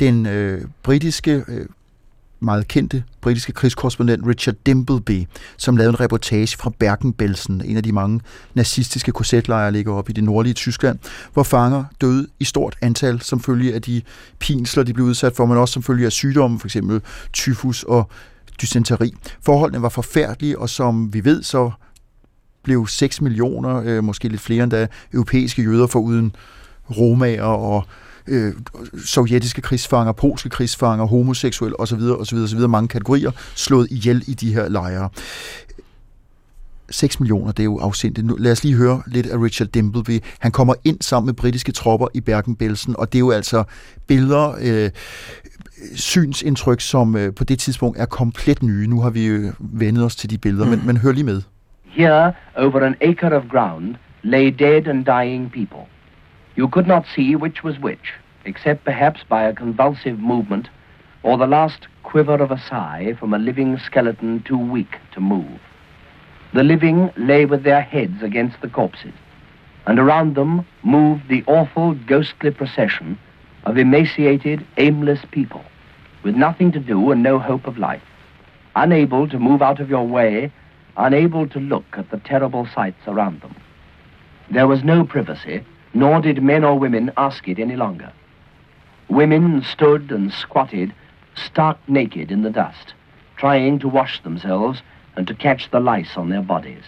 [0.00, 1.66] den øh, britiske øh,
[2.46, 7.92] meget kendte britiske krigskorrespondent Richard Dimbleby, som lavede en reportage fra Bergen-Belsen, en af de
[7.92, 8.20] mange
[8.54, 10.98] nazistiske korsetlejre ligger op i det nordlige Tyskland,
[11.32, 14.02] hvor fanger døde i stort antal som følge af de
[14.38, 16.76] pinsler, de blev udsat for, men også som følge af sygdomme, f.eks.
[17.32, 18.10] tyfus og
[18.62, 19.14] dysenteri.
[19.42, 21.70] Forholdene var forfærdelige, og som vi ved, så
[22.62, 26.36] blev 6 millioner, øh, måske lidt flere endda, europæiske jøder foruden
[26.90, 27.84] romager og
[28.28, 28.52] øh,
[29.04, 34.68] sovjetiske krigsfanger, polske krigsfanger, homoseksuelle osv., osv., osv., mange kategorier, slået ihjel i de her
[34.68, 35.08] lejre.
[36.90, 38.26] 6 millioner, det er jo afsindigt.
[38.26, 40.22] Nu, lad os lige høre lidt af Richard Dimbleby.
[40.38, 43.64] Han kommer ind sammen med britiske tropper i Bergen-Belsen, og det er jo altså
[44.06, 44.90] billeder, øh,
[45.94, 48.86] synsindtryk, som øh, på det tidspunkt er komplet nye.
[48.86, 50.70] Nu har vi jo vendet os til de billeder, mm.
[50.70, 51.42] men, men hør lige med.
[51.84, 55.95] Here, over an acre of ground, lay dead and dying people.
[56.56, 58.14] You could not see which was which,
[58.46, 60.68] except perhaps by a convulsive movement
[61.22, 65.60] or the last quiver of a sigh from a living skeleton too weak to move.
[66.54, 69.12] The living lay with their heads against the corpses,
[69.86, 73.18] and around them moved the awful ghostly procession
[73.64, 75.64] of emaciated, aimless people,
[76.22, 78.02] with nothing to do and no hope of life,
[78.76, 80.50] unable to move out of your way,
[80.96, 83.54] unable to look at the terrible sights around them.
[84.50, 85.64] There was no privacy,
[85.96, 88.12] nor did men or women ask it any longer.
[89.08, 90.92] Women stood and squatted,
[91.34, 92.92] stark naked in the dust,
[93.38, 94.82] trying to wash themselves
[95.16, 96.82] and to catch the lice on their bodies.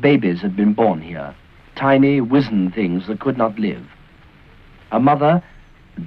[0.00, 1.36] Babies had been born here,
[1.76, 3.86] tiny, wizened things that could not live.
[4.90, 5.40] A mother,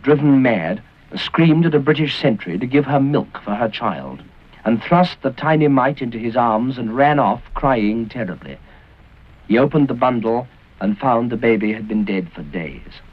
[0.01, 0.83] driven mad,
[1.15, 4.21] screamed at a British sentry to give her milk for her child,
[4.65, 8.57] and thrust the tiny mite into his arms and ran off, crying terribly.
[9.47, 10.49] He opened the bundle
[10.83, 13.03] and found the baby had been dead for days.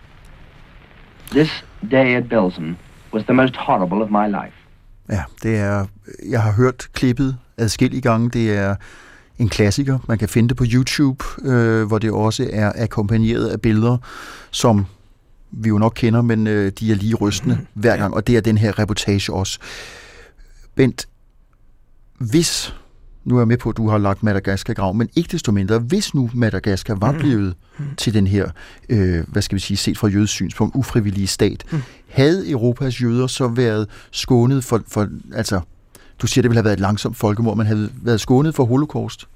[1.30, 2.76] This day at Belsen
[3.12, 4.56] was the most horrible of my life.
[5.10, 5.86] Ja, det er,
[6.30, 8.30] jeg har hørt klippet adskillige gange.
[8.30, 8.74] Det er
[9.38, 9.98] en klassiker.
[10.08, 13.96] Man kan finde det på YouTube, øh, hvor det også er akkompagneret af billeder,
[14.50, 14.86] som
[15.50, 18.40] vi jo nok kender, men øh, de er lige rystende hver gang, og det er
[18.40, 19.58] den her reportage også.
[20.74, 21.08] Bent,
[22.18, 22.74] hvis
[23.24, 25.52] nu er jeg med på, at du har lagt Madagaskar i grav, men ikke desto
[25.52, 27.18] mindre, hvis nu Madagaskar var mm.
[27.18, 27.84] blevet mm.
[27.96, 28.50] til den her,
[28.88, 31.82] øh, hvad skal vi sige, set fra jødes synspunkt, ufrivillige stat, mm.
[32.08, 35.60] havde Europas jøder så været skånet for, for, altså,
[36.18, 39.28] du siger, det ville have været et langsomt folkemord, men havde været skånet for holocaust?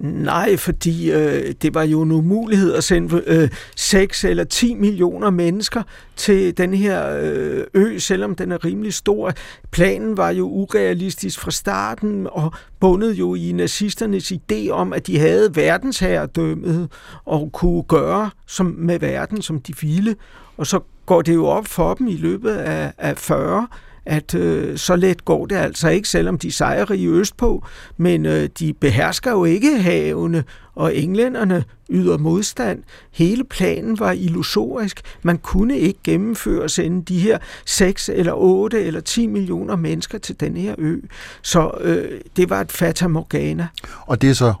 [0.00, 5.30] Nej, fordi øh, det var jo en umulighed at sende øh, 6 eller 10 millioner
[5.30, 5.82] mennesker
[6.16, 9.32] til den her øh, ø, selvom den er rimelig stor.
[9.70, 15.18] Planen var jo urealistisk fra starten og bundet jo i nazisternes idé om, at de
[15.18, 16.88] havde verdensherredømmet
[17.24, 20.16] og kunne gøre som med verden, som de ville.
[20.56, 23.66] Og så går det jo op for dem i løbet af, af 40
[24.06, 27.64] at øh, så let går det altså ikke, selvom de sejrer i østpå,
[27.96, 32.82] men øh, de behersker jo ikke havene, og englænderne yder modstand.
[33.10, 35.00] Hele planen var illusorisk.
[35.22, 40.18] Man kunne ikke gennemføre at sende de her 6 eller 8 eller 10 millioner mennesker
[40.18, 40.96] til den her ø.
[41.42, 43.68] Så øh, det var et fatamorgana.
[44.06, 44.54] Og det er så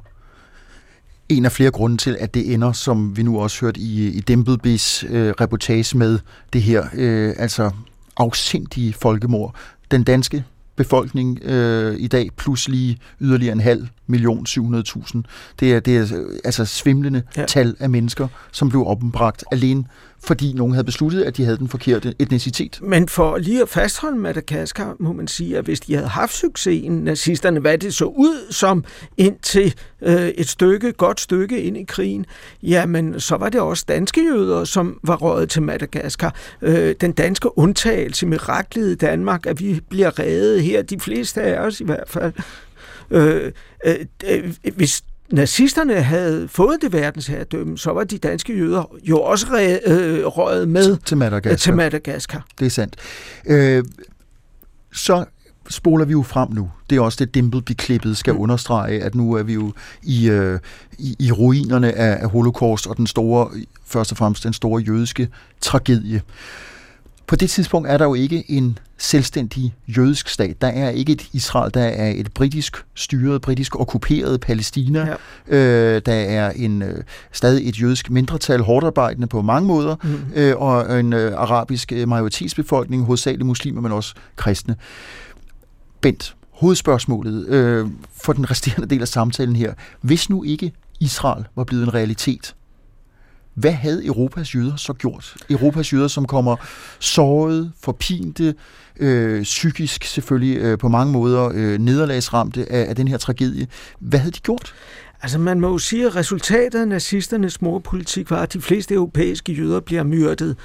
[1.28, 4.20] en af flere grunde til, at det ender, som vi nu også hørte i, i
[4.20, 6.18] Dimblebys øh, reportage med
[6.52, 7.70] det her, øh, altså
[8.16, 9.54] afsindige folkemord.
[9.90, 10.44] Den danske
[10.76, 15.22] befolkning øh, i dag, plus lige yderligere en halv million, 700.000.
[15.60, 17.44] Det er, det er øh, altså svimlende ja.
[17.46, 19.84] tal af mennesker, som blev opbragt alene
[20.24, 22.78] fordi nogen havde besluttet, at de havde den forkerte etnicitet.
[22.82, 26.92] Men for lige at fastholde Madagaskar, må man sige, at hvis de havde haft succesen,
[26.92, 28.84] nazisterne, hvad det så ud som
[29.16, 32.26] indtil øh, et stykke, godt stykke ind i krigen,
[32.62, 36.34] jamen så var det også danske jøder, som var røget til Madagaskar.
[36.62, 41.60] Øh, den danske undtagelse, miraklet i Danmark, at vi bliver reddet her, de fleste af
[41.60, 42.32] os i hvert fald,
[43.10, 43.52] Øh,
[43.84, 45.02] øh, øh, hvis
[45.32, 49.46] nazisterne havde fået det verdensherredømme, så var de danske jøder jo også
[49.86, 51.56] øh, røget med til Madagaskar.
[51.56, 52.46] til Madagaskar.
[52.58, 52.96] Det er sandt.
[53.46, 53.84] Øh,
[54.92, 55.24] så
[55.68, 56.70] spoler vi jo frem nu.
[56.90, 58.40] Det er også det, Dimbleby-klippet skal mm.
[58.40, 60.58] understrege, at nu er vi jo i, øh,
[60.98, 63.50] i, i ruinerne af, af holocaust og den store,
[63.86, 65.28] først og fremmest den store jødiske
[65.60, 66.22] tragedie.
[67.30, 70.62] På det tidspunkt er der jo ikke en selvstændig jødisk stat.
[70.62, 75.16] Der er ikke et Israel, der er et britisk styret, britisk okkuperet Palæstina.
[75.48, 75.56] Ja.
[75.56, 80.18] Øh, der er en øh, stadig et jødisk mindretal, hårdt arbejdende på mange måder, mm.
[80.34, 84.76] øh, og en øh, arabisk øh, majoritetsbefolkning, hovedsageligt muslimer, men også kristne.
[86.00, 87.86] Bent, hovedspørgsmålet øh,
[88.22, 89.74] for den resterende del af samtalen her.
[90.00, 92.54] Hvis nu ikke Israel var blevet en realitet,
[93.60, 95.34] hvad havde Europas jøder så gjort?
[95.50, 96.56] Europas jøder, som kommer
[96.98, 98.54] såret, forpinte,
[99.00, 103.66] øh, psykisk selvfølgelig øh, på mange måder øh, nederlagsramte af, af den her tragedie.
[103.98, 104.74] Hvad havde de gjort?
[105.22, 109.52] Altså man må jo sige, at resultatet af nazisternes morpolitik var, at de fleste europæiske
[109.52, 110.56] jøder bliver myrdet.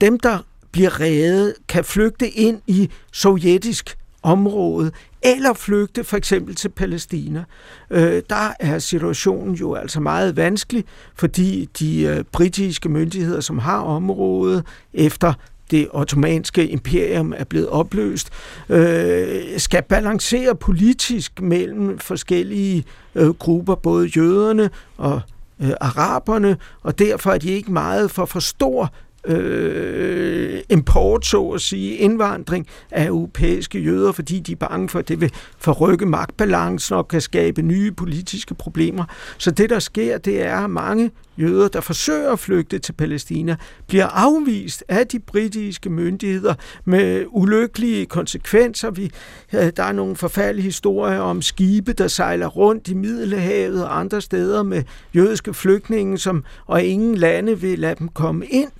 [0.00, 0.38] Dem, der
[0.72, 4.90] bliver reddet, kan flygte ind i sovjetisk område,
[5.22, 7.44] eller flygte for eksempel til Palæstina.
[7.90, 10.84] Øh, der er situationen jo altså meget vanskelig,
[11.14, 15.32] fordi de øh, britiske myndigheder, som har området efter
[15.70, 18.30] det ottomanske imperium er blevet opløst,
[18.68, 22.84] øh, skal balancere politisk mellem forskellige
[23.14, 25.20] øh, grupper, både jøderne og
[25.60, 28.92] øh, araberne, og derfor er de ikke meget for for stor
[29.26, 35.08] øh, import, så at sige, indvandring af europæiske jøder, fordi de er bange for, at
[35.08, 39.04] det vil forrykke magtbalancen og kan skabe nye politiske problemer.
[39.38, 43.56] Så det, der sker, det er, at mange jøder, der forsøger at flygte til Palæstina,
[43.86, 48.90] bliver afvist af de britiske myndigheder med ulykkelige konsekvenser.
[48.90, 49.10] Vi,
[49.54, 54.20] øh, der er nogle forfærdelige historier om skibe, der sejler rundt i Middelhavet og andre
[54.20, 54.82] steder med
[55.14, 58.70] jødiske flygtninge, som, og ingen lande vil lade dem komme ind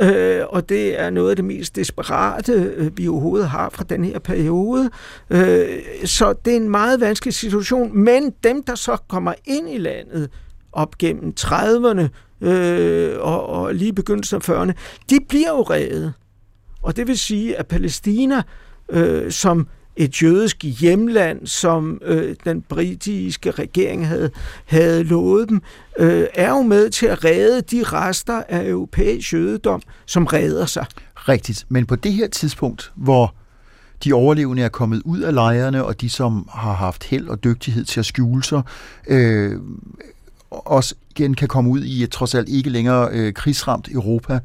[0.00, 4.04] øh, og det er noget af det mest desperate, øh, vi overhovedet har fra den
[4.04, 4.90] her periode.
[5.30, 5.66] Øh,
[6.04, 10.30] så det er en meget vanskelig situation, men dem, der så kommer ind i landet
[10.72, 12.08] op gennem 30'erne
[12.46, 14.72] øh, og, og lige begyndelsen af 40'erne,
[15.10, 16.12] de bliver jo reddet.
[16.82, 18.42] Og det vil sige, at Palæstina,
[18.88, 24.30] øh, som et jødisk hjemland, som øh, den britiske regering havde,
[24.64, 25.62] havde lovet dem,
[25.98, 30.86] øh, er jo med til at redde de rester af europæisk jødedom, som redder sig.
[31.14, 33.34] Rigtigt, men på det her tidspunkt, hvor
[34.04, 37.84] de overlevende er kommet ud af lejrene, og de, som har haft held og dygtighed
[37.84, 38.62] til at skjule sig,
[39.08, 39.60] øh,
[40.50, 44.38] også igen kan komme ud i et trods alt ikke længere øh, krigsramt Europa,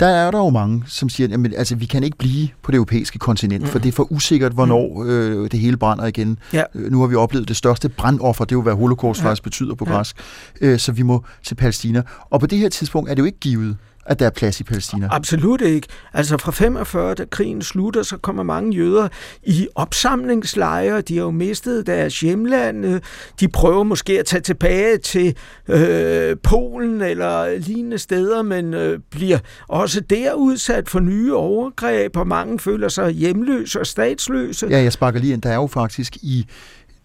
[0.00, 2.76] der er der jo mange, som siger, at altså, vi kan ikke blive på det
[2.76, 3.68] europæiske kontinent, mm.
[3.68, 5.10] for det er for usikkert, hvornår mm.
[5.10, 6.38] øh, det hele brænder igen.
[6.52, 6.62] Ja.
[6.74, 9.26] Øh, nu har vi oplevet det største brandoffer, det er jo, hvad holocaust ja.
[9.26, 10.16] faktisk betyder på græsk,
[10.60, 10.66] ja.
[10.66, 12.02] øh, så vi må til Palæstina.
[12.30, 13.76] Og på det her tidspunkt er det jo ikke givet,
[14.08, 15.08] at der er plads i Palæstina?
[15.10, 15.88] Absolut ikke.
[16.12, 19.08] Altså fra 45, da krigen slutter, så kommer mange jøder
[19.42, 21.00] i opsamlingslejre.
[21.00, 23.00] De har jo mistet deres hjemland.
[23.40, 25.36] De prøver måske at tage tilbage til
[25.68, 32.26] øh, Polen eller lignende steder, men øh, bliver også der udsat for nye overgreb, og
[32.26, 34.66] mange føler sig hjemløse og statsløse.
[34.70, 35.42] Ja, jeg sparker lige ind.
[35.42, 36.46] Der er jo faktisk i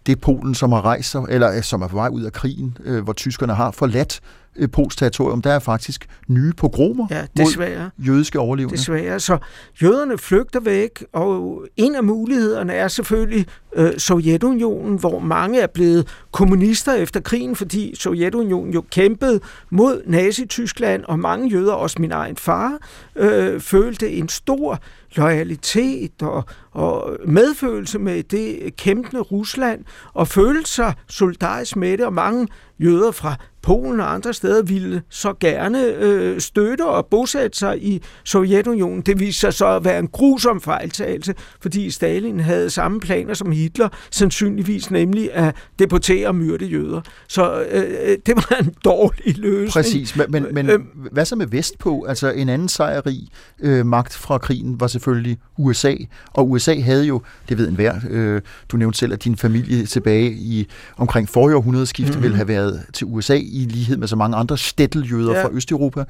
[0.05, 3.03] det Polen, som har rejst sig, eller som er på vej ud af krigen, øh,
[3.03, 4.21] hvor tyskerne har forladt
[4.55, 7.83] øh, Pols territorium, der er faktisk nye pogromer ja, desværre.
[7.97, 8.77] mod jødiske overlevende.
[8.77, 9.19] Desværre.
[9.19, 9.37] Så
[9.81, 16.07] jøderne flygter væk, og en af mulighederne er selvfølgelig øh, Sovjetunionen, hvor mange er blevet
[16.31, 19.39] kommunister efter krigen, fordi Sovjetunionen jo kæmpede
[19.69, 22.77] mod Nazi-Tyskland, og mange jøder, også min egen far,
[23.15, 24.79] øh, følte en stor
[25.15, 32.13] loyalitet og, og medfølelse med det kæmpende Rusland, og føle sig solidarisk med det, og
[32.13, 32.47] mange
[32.79, 38.01] jøder fra Polen og andre steder ville så gerne øh, støtte og bosætte sig i
[38.23, 39.01] Sovjetunionen.
[39.01, 43.51] Det viste sig så at være en grusom fejltagelse, fordi Stalin havde samme planer som
[43.51, 47.01] Hitler, sandsynligvis nemlig at deportere og myrde jøder.
[47.27, 49.71] Så øh, øh det var en dårlig løsning.
[49.71, 50.79] Præcis, men, men, men øh,
[51.11, 52.05] hvad så med Vestpå?
[52.09, 53.27] Altså en anden sejrig
[53.59, 55.95] øh, magt fra krigen var selvfølgelig USA,
[56.33, 58.41] og USA havde jo, det ved enhver, øh,
[58.71, 62.23] du nævnte selv, at din familie tilbage i omkring forrige århundredeskifte mm-hmm.
[62.23, 65.45] ville have været til USA i lighed med så mange andre stætteljøder ja.
[65.45, 66.03] fra Østeuropa.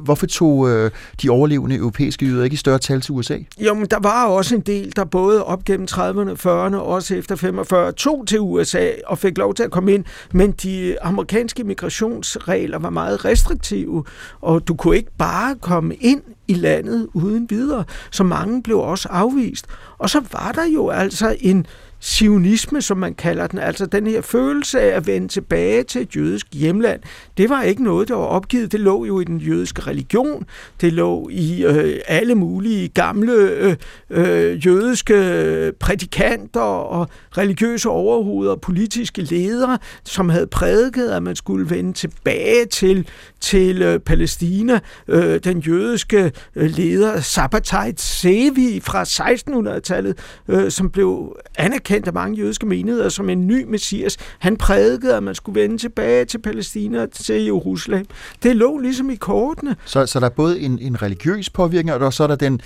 [0.00, 0.90] Hvorfor tog øh,
[1.22, 3.38] de overlevende europæiske jøder ikke i større tal til USA?
[3.58, 7.14] Jo, men der var også en del, der både op gennem 30'erne, 40'erne og også
[7.14, 11.64] efter 45 tog til USA og fik lov til at komme ind, men de amerikanske
[11.64, 14.04] migrationsregler var meget restriktive,
[14.40, 19.08] og du kunne ikke bare komme ind i landet uden videre, så mange blev også
[19.08, 19.66] afvist.
[19.98, 21.66] Og så var der jo altså en
[22.00, 26.16] sionisme, som man kalder den, altså den her følelse af at vende tilbage til et
[26.16, 27.00] jødisk hjemland,
[27.36, 28.72] det var ikke noget, der var opgivet.
[28.72, 30.46] Det lå jo i den jødiske religion,
[30.80, 33.76] det lå i øh, alle mulige gamle øh,
[34.10, 41.70] øh, jødiske prædikanter og religiøse overhoveder og politiske ledere, som havde prædiket, at man skulle
[41.70, 43.08] vende tilbage til,
[43.40, 44.80] til øh, Palæstina.
[45.08, 52.14] Øh, den jødiske øh, leder Sabbatai Sevi fra 1600-tallet, øh, som blev anerkendt anerkendt af
[52.14, 54.16] mange jødiske menigheder som en ny messias.
[54.38, 58.06] Han prædikede, at man skulle vende tilbage til Palæstina og til Jerusalem.
[58.42, 59.76] Det lå ligesom i kortene.
[59.84, 62.60] Så, så der er både en, en religiøs påvirkning, og så er der den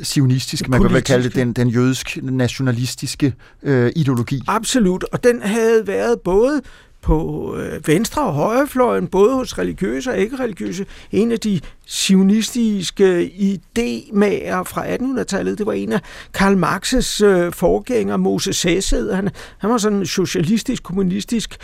[0.00, 4.42] sionistiske, man kan vel kalde det, den, den jødisk-nationalistiske øh, ideologi.
[4.48, 6.60] Absolut, og den havde været både
[7.02, 10.86] på øh, venstre- og højrefløjen, både hos religiøse og ikke-religiøse.
[11.12, 16.00] En af de sionistiske idémager fra 1800-tallet, det var en af
[16.34, 19.12] Karl Marx's øh, forgænger, Moses Hesed.
[19.12, 19.28] Han,
[19.58, 21.58] han var sådan en socialistisk, kommunistisk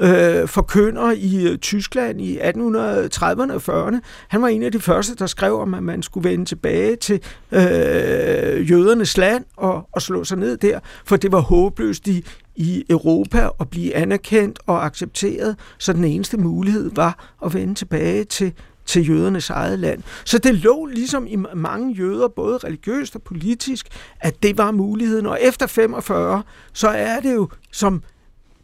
[0.00, 4.00] øh, forkynder i øh, Tyskland i 1830'erne og 40'erne.
[4.28, 7.20] Han var en af de første, der skrev om, at man skulle vende tilbage til
[7.52, 12.24] øh, jødernes land og, og slå sig ned der, for det var håbløst i,
[12.56, 18.24] i Europa at blive anerkendt og accepteret, så den eneste mulighed var at vende tilbage
[18.24, 18.52] til
[18.86, 20.02] til jødernes eget land.
[20.24, 23.86] Så det lå ligesom i mange jøder, både religiøst og politisk,
[24.20, 25.26] at det var muligheden.
[25.26, 28.02] Og efter 45, så er det jo som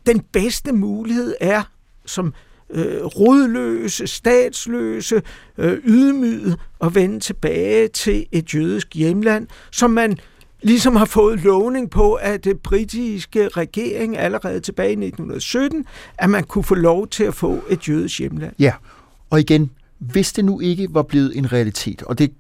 [0.07, 1.63] den bedste mulighed er
[2.07, 2.35] som
[2.71, 5.23] øh, rodløse, statsløse,
[5.59, 10.19] øh, ydmyget at vende tilbage til et jødisk hjemland, som man
[10.63, 15.87] ligesom har fået lovning på at det britiske regering allerede tilbage i 1917,
[16.19, 18.55] at man kunne få lov til at få et jødisk hjemland.
[18.59, 18.73] Ja,
[19.31, 22.33] og igen, hvis det nu ikke var blevet en realitet, og det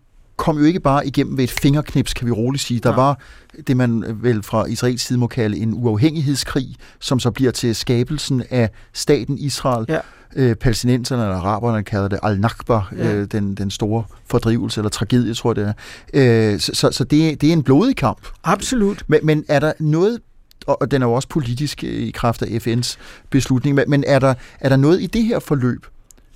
[0.43, 2.81] kom jo ikke bare igennem ved et fingerknips, kan vi roligt sige.
[2.81, 2.97] Der ja.
[2.97, 3.19] var
[3.67, 8.43] det, man vel fra Israels side må kalde en uafhængighedskrig, som så bliver til skabelsen
[8.51, 9.87] af staten Israel.
[9.89, 9.99] Ja.
[10.37, 13.15] Øh, palæstinenserne eller araberne kalder det al-Nakba, ja.
[13.15, 15.75] øh, den, den store fordrivelse eller tragedie, tror jeg det
[16.15, 16.53] er.
[16.53, 18.27] Øh, så så, så det, det er en blodig kamp.
[18.45, 19.05] Absolut.
[19.07, 20.21] Men, men er der noget
[20.67, 22.97] og den er jo også politisk i kraft af FN's
[23.31, 25.87] beslutning, men er der, er der noget i det her forløb,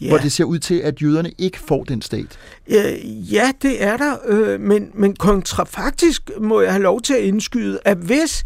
[0.00, 0.08] ja.
[0.08, 2.38] hvor det ser ud til, at jøderne ikke får den stat?
[2.68, 7.22] Øh, ja, det er der, øh, men, men kontrafaktisk må jeg have lov til at
[7.22, 8.44] indskyde, at hvis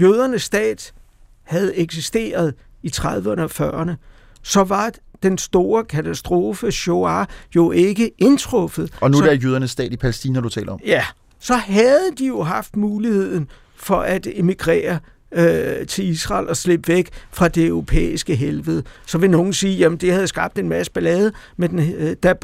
[0.00, 0.92] jødernes stat
[1.42, 3.92] havde eksisteret i 30'erne og 40'erne,
[4.42, 4.92] så var
[5.22, 7.26] den store katastrofe, Shoah,
[7.56, 8.92] jo ikke indtruffet.
[9.00, 10.80] Og nu så, er det jødernes stat i Palæstina, du taler om.
[10.86, 11.04] Ja,
[11.38, 14.98] så havde de jo haft muligheden for at emigrere
[15.32, 18.82] øh, til Israel og slippe væk fra det europæiske helvede.
[19.06, 22.34] Så vil nogen sige, at det havde skabt en masse ballade med den øh, der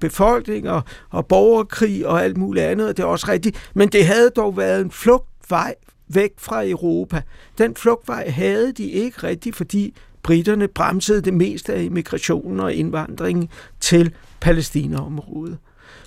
[0.00, 3.70] befolkning og, og borgerkrig og alt muligt andet, og det er også rigtigt.
[3.74, 5.74] Men det havde dog været en flugtvej
[6.08, 7.22] væk fra Europa.
[7.58, 13.48] Den flugtvej havde de ikke rigtigt, fordi britterne bremsede det meste af immigrationen og indvandringen
[13.80, 15.58] til Palæstinaområdet.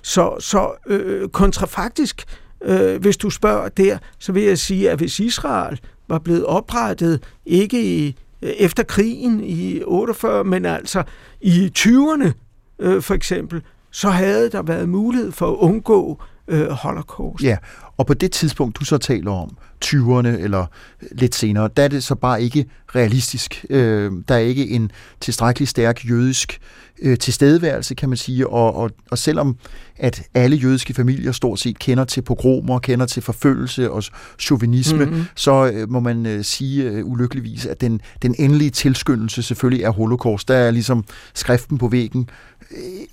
[0.02, 2.24] Så, så øh, kontrafaktisk,
[2.64, 5.80] øh, hvis du spørger der, så vil jeg sige, at hvis Israel
[6.12, 11.02] var blevet oprettet ikke i, øh, efter krigen i 48, men altså
[11.40, 12.32] i 20'erne
[12.78, 17.44] øh, for eksempel, så havde der været mulighed for at undgå øh, holocaust.
[17.44, 17.56] Ja,
[17.96, 20.66] og på det tidspunkt, du så taler om, 20'erne eller
[21.12, 22.64] lidt senere, der er det så bare ikke
[22.94, 23.64] realistisk.
[23.70, 24.90] Øh, der er ikke en
[25.20, 26.60] tilstrækkelig stærk jødisk
[27.02, 29.56] øh, tilstedeværelse, kan man sige, og, og, og selvom
[29.96, 34.02] at alle jødiske familier stort set kender til pogromer, kender til forfølgelse og
[34.38, 35.24] chauvinisme, mm-hmm.
[35.34, 39.90] så øh, må man øh, sige øh, ulykkeligvis, at den, den endelige tilskyndelse selvfølgelig er
[39.90, 40.48] holocaust.
[40.48, 42.28] Der er ligesom skriften på væggen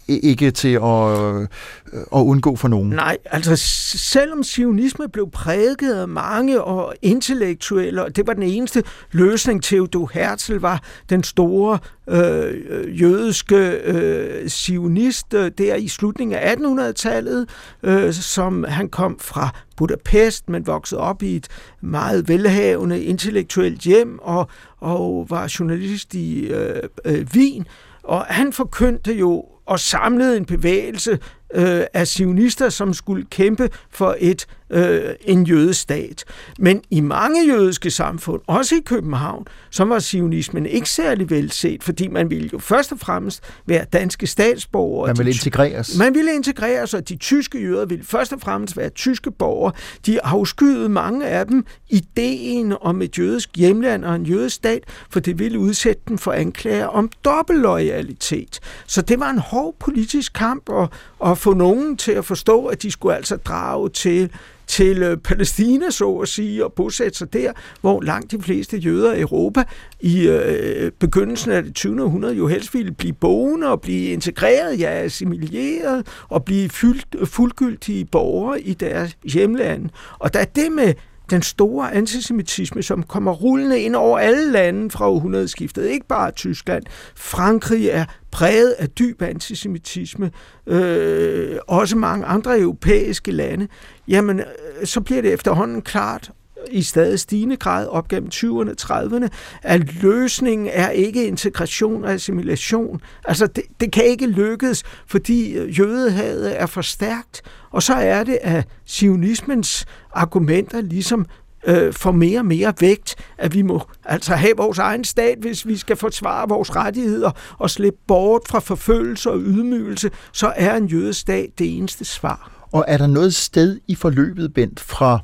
[0.08, 1.48] ikke til at, øh,
[1.94, 2.90] at undgå for nogen.
[2.90, 3.56] Nej, altså
[3.98, 9.64] selvom sionisme blev prædiket af mange og intellektuelle, og det var den eneste løsning.
[9.64, 11.80] Theodor Herzl var den store
[12.10, 17.50] øh, jødiske øh, sionist øh, der i slutningen af 1800-tallet,
[17.84, 21.48] øh, som han kom fra Budapest, men voksede op i et
[21.82, 24.48] meget velhavende intellektuelt hjem og,
[24.78, 27.68] og var journalist i øh, øh, Wien.
[28.04, 31.20] Og han forkyndte jo og samlede en bevægelse
[31.54, 36.24] øh, af sionister, som skulle kæmpe for et øh, en jødestat.
[36.60, 42.08] Men i mange jødiske samfund, også i København, så var sionismen ikke særlig velset, fordi
[42.08, 45.08] man ville jo først og fremmest være danske statsborgere.
[45.08, 45.98] Man ville integreres.
[45.98, 49.74] Man ville integreres, og de tyske jøder ville først og fremmest være tyske borgere.
[50.06, 55.20] De afskyede mange af dem ideen om et jødisk hjemland og en jødisk stat, for
[55.20, 58.60] det ville udsætte dem for anklager om dobbeltloyalitet.
[58.88, 60.90] Så det var en hård politisk kamp at,
[61.26, 64.30] at få nogen til at forstå, at de skulle altså drage til
[64.70, 69.14] til øh, Palæstina, så at sige, og bosætte sig der, hvor langt de fleste jøder
[69.14, 69.64] i Europa
[70.00, 72.04] i øh, begyndelsen af det 20.
[72.04, 78.06] århundrede jo helst ville blive boende og blive integreret, ja, assimileret og blive fyldt, fuldgyldige
[78.06, 79.90] borgere i deres hjemland.
[80.20, 80.94] Og da det med
[81.30, 86.84] den store antisemitisme, som kommer rullende ind over alle lande fra århundredeskiftet, ikke bare Tyskland.
[87.16, 90.32] Frankrig er præget af dyb antisemitisme,
[90.68, 93.68] øh, også mange andre europæiske lande.
[94.08, 94.46] Jamen, øh,
[94.84, 96.32] så bliver det efterhånden klart,
[96.72, 99.28] i stadig stigende grad op gennem 20'erne, 30'erne,
[99.64, 103.02] at løsningen er ikke integration og assimilation.
[103.26, 107.42] Altså, det, det kan ikke lykkes, fordi øh, jødehavet er for stærkt,
[107.72, 111.26] og så er det, at sionismens argumenter ligesom
[111.68, 115.68] øh, får mere og mere vægt, at vi må altså have vores egen stat, hvis
[115.68, 120.86] vi skal forsvare vores rettigheder og slippe bort fra forfølgelse og ydmygelse, så er en
[120.86, 122.52] jødestat det eneste svar.
[122.72, 125.20] Og er der noget sted i forløbet, Bent, fra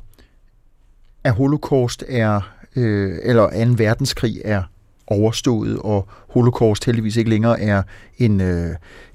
[1.26, 2.40] at holocaust er,
[2.76, 3.72] øh, eller 2.
[3.76, 4.62] verdenskrig er
[5.06, 7.82] overstået, og holocaust heldigvis ikke længere er
[8.18, 8.70] en, øh,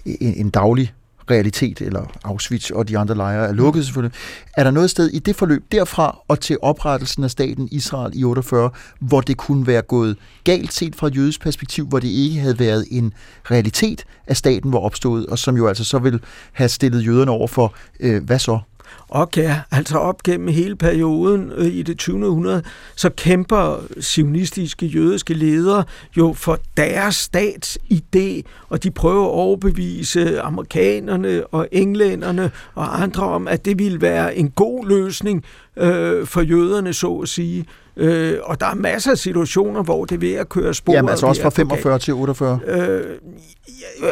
[0.06, 0.94] en, en daglig
[1.32, 4.18] realitet, eller Auschwitz og de andre lejre er lukket selvfølgelig.
[4.58, 8.24] Er der noget sted i det forløb derfra og til oprettelsen af staten Israel i
[8.24, 12.40] 48, hvor det kunne være gået galt set fra et jødisk perspektiv, hvor det ikke
[12.40, 13.14] havde været en
[13.52, 16.20] realitet, at staten var opstået, og som jo altså så ville
[16.52, 18.60] have stillet jøderne over for, øh, hvad så?
[19.08, 22.28] Og ja, altså op gennem hele perioden øh, i det 20.
[22.28, 22.64] århundrede,
[22.96, 25.84] så kæmper sionistiske jødiske ledere
[26.18, 33.24] jo for deres stats idé, og de prøver at overbevise amerikanerne og englænderne og andre
[33.24, 35.46] om, at det ville være en god løsning
[35.78, 37.66] øh, for jøderne, så at sige.
[37.98, 40.94] Øh, og der er masser af situationer, hvor det er ved at køre spor.
[40.94, 42.60] Jamen altså også fra 45 til 48?
[42.68, 43.04] Øh,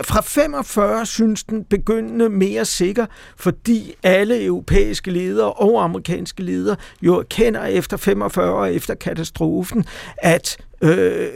[0.03, 3.05] fra 45 synes den begyndende mere sikker,
[3.37, 9.85] fordi alle europæiske ledere og amerikanske ledere jo kender efter 45 og efter katastrofen,
[10.17, 11.27] at øh,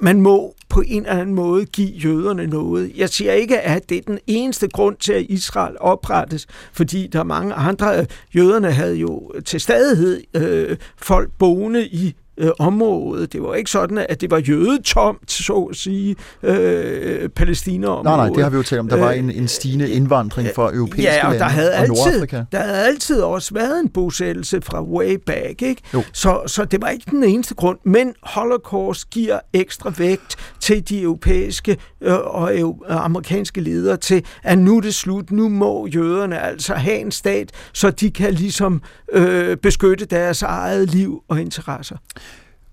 [0.00, 2.92] man må på en eller anden måde give jøderne noget.
[2.96, 7.18] Jeg siger ikke, at det er den eneste grund til, at Israel oprettes, fordi der
[7.18, 8.06] er mange andre.
[8.34, 13.26] Jøderne havde jo til stadighed øh, folk boende i øh, område.
[13.26, 18.04] Det var ikke sådan, at det var jødetomt, så at sige, øh, Palæstina-området.
[18.04, 18.88] Nej, nej, det har vi jo talt om.
[18.88, 21.94] Der var en, en stigende indvandring fra europæiske ja, og lande der havde og altid,
[21.94, 22.44] Nordafrika.
[22.52, 25.82] Der havde altid også været en bosættelse fra way back, ikke?
[26.12, 31.02] Så, så det var ikke den eneste grund, men Holocaust giver ekstra vægt til de
[31.02, 36.40] europæiske øh, og øh, amerikanske ledere til, at nu er det slut, nu må jøderne
[36.40, 41.96] altså have en stat, så de kan ligesom øh, beskytte deres eget liv og interesser.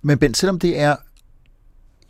[0.02, 0.96] Men Ben, selvom det er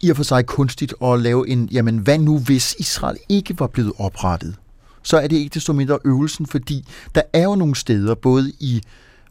[0.02, 3.68] i og for sig kunstigt at lave en, jamen hvad nu hvis Israel ikke var
[3.68, 4.56] blevet oprettet?
[5.04, 8.82] Så er det ikke desto mindre øvelsen, fordi der er jo nogle steder, både i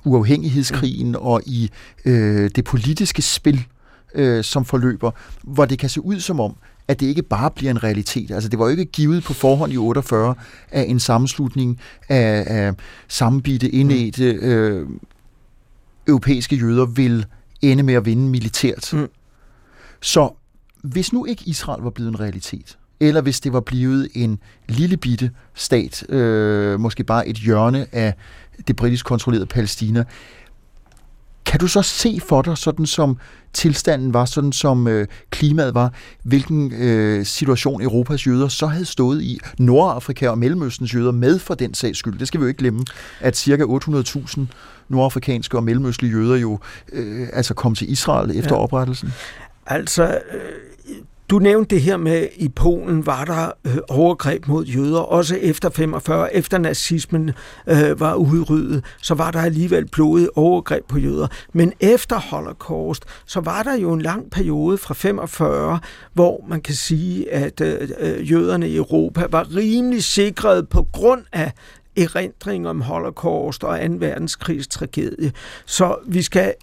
[0.05, 1.70] uafhængighedskrigen og i
[2.05, 3.66] øh, det politiske spil,
[4.15, 5.11] øh, som forløber,
[5.43, 6.57] hvor det kan se ud som om,
[6.89, 8.31] at det ikke bare bliver en realitet.
[8.31, 10.35] Altså det var jo ikke givet på forhånd i 48
[10.71, 12.75] af en sammenslutning af, af
[13.09, 14.87] sammenbitte, indædte øh,
[16.07, 17.27] europæiske jøder vil
[17.63, 18.93] ende med at vinde militært.
[18.93, 19.09] Mm.
[20.01, 20.31] Så
[20.83, 24.39] hvis nu ikke Israel var blevet en realitet, eller hvis det var blevet en
[24.69, 28.15] lille bitte stat, øh, måske bare et hjørne af
[28.67, 30.05] det britisk kontrollerede Palæstina,
[31.45, 33.16] kan du så se for dig, sådan som
[33.53, 39.22] tilstanden var, sådan som øh, klimaet var, hvilken øh, situation Europas jøder så havde stået
[39.22, 42.18] i, Nordafrika og Mellemøstens jøder med for den sags skyld.
[42.18, 42.84] Det skal vi jo ikke glemme,
[43.20, 44.40] at cirka 800.000
[44.88, 46.59] nordafrikanske og mellemøstlige jøder jo
[46.93, 48.62] øh, altså kom til Israel efter ja.
[48.62, 49.12] oprettelsen.
[49.66, 50.40] Altså, øh,
[51.33, 55.70] du nævnte det her med, i Polen var der øh, overgreb mod jøder, også efter
[55.70, 57.30] 45, efter nazismen
[57.66, 61.26] øh, var udryddet, så var der alligevel blodige overgreb på jøder.
[61.53, 65.78] Men efter Holocaust, så var der jo en lang periode fra 45,
[66.12, 71.22] hvor man kan sige, at øh, øh jøderne i Europa var rimelig sikret på grund
[71.33, 71.53] af
[71.97, 73.95] erindring om Holocaust og 2.
[73.99, 75.33] verdenskrigs tragedie.
[75.66, 76.55] Så vi skal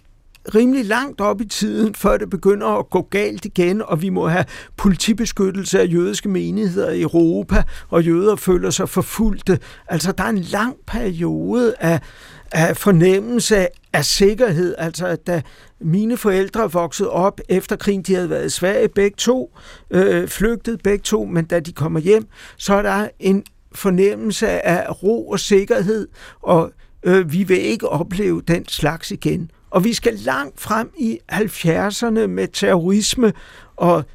[0.55, 4.27] rimelig langt op i tiden, før det begynder at gå galt igen, og vi må
[4.27, 4.45] have
[4.77, 9.59] politibeskyttelse af jødiske menigheder i Europa, og jøder føler sig forfulgte.
[9.87, 11.99] Altså, der er en lang periode af,
[12.51, 14.75] af fornemmelse af sikkerhed.
[14.77, 15.41] Altså, da
[15.81, 19.57] mine forældre voksede op efter krigen, de havde været i Sverige begge to,
[19.91, 22.27] øh, flygtet begge to, men da de kommer hjem,
[22.57, 23.43] så er der en
[23.75, 26.07] fornemmelse af ro og sikkerhed,
[26.41, 26.71] og
[27.03, 29.51] øh, vi vil ikke opleve den slags igen.
[29.69, 33.33] Og vi skal langt frem i 70'erne med terrorisme
[33.75, 34.05] og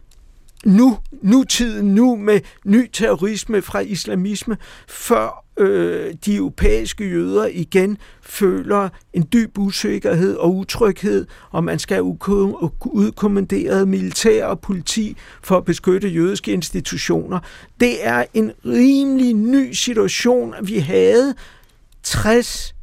[0.64, 4.57] nu, nutiden nu med ny terrorisme fra islamisme,
[4.88, 12.02] før øh, de europæiske jøder igen føler en dyb usikkerhed og utryghed, og man skal
[12.84, 17.40] udkommanderet militær og politi for at beskytte jødiske institutioner.
[17.80, 21.34] Det er en rimelig ny situation, vi havde
[22.02, 22.74] 60,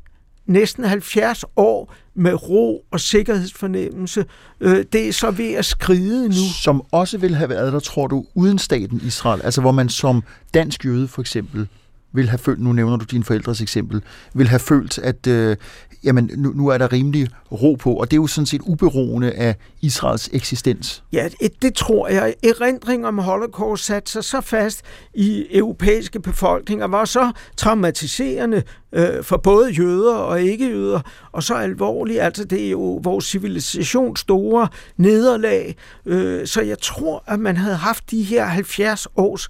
[0.45, 4.25] næsten 70 år med ro og sikkerhedsfornemmelse.
[4.61, 6.45] Øh, det er så ved at skride nu.
[6.63, 9.41] Som også vil have været der, tror du, uden staten Israel?
[9.41, 11.67] Altså hvor man som dansk jøde for eksempel
[12.13, 14.01] vil have følt, nu nævner du dine forældres eksempel,
[14.33, 15.57] vil have følt, at øh,
[16.03, 19.31] jamen, nu, nu er der rimelig ro på, og det er jo sådan set uberoende
[19.31, 21.03] af Israels eksistens.
[21.13, 21.29] Ja,
[21.61, 22.35] det, tror jeg.
[22.43, 24.81] Erindring om Holocaust satte sig så fast
[25.13, 30.99] i europæiske befolkninger, var så traumatiserende øh, for både jøder og ikke-jøder,
[31.31, 35.75] og så alvorligt, altså det er jo vores civilisations store nederlag,
[36.05, 39.49] øh, så jeg tror, at man havde haft de her 70 års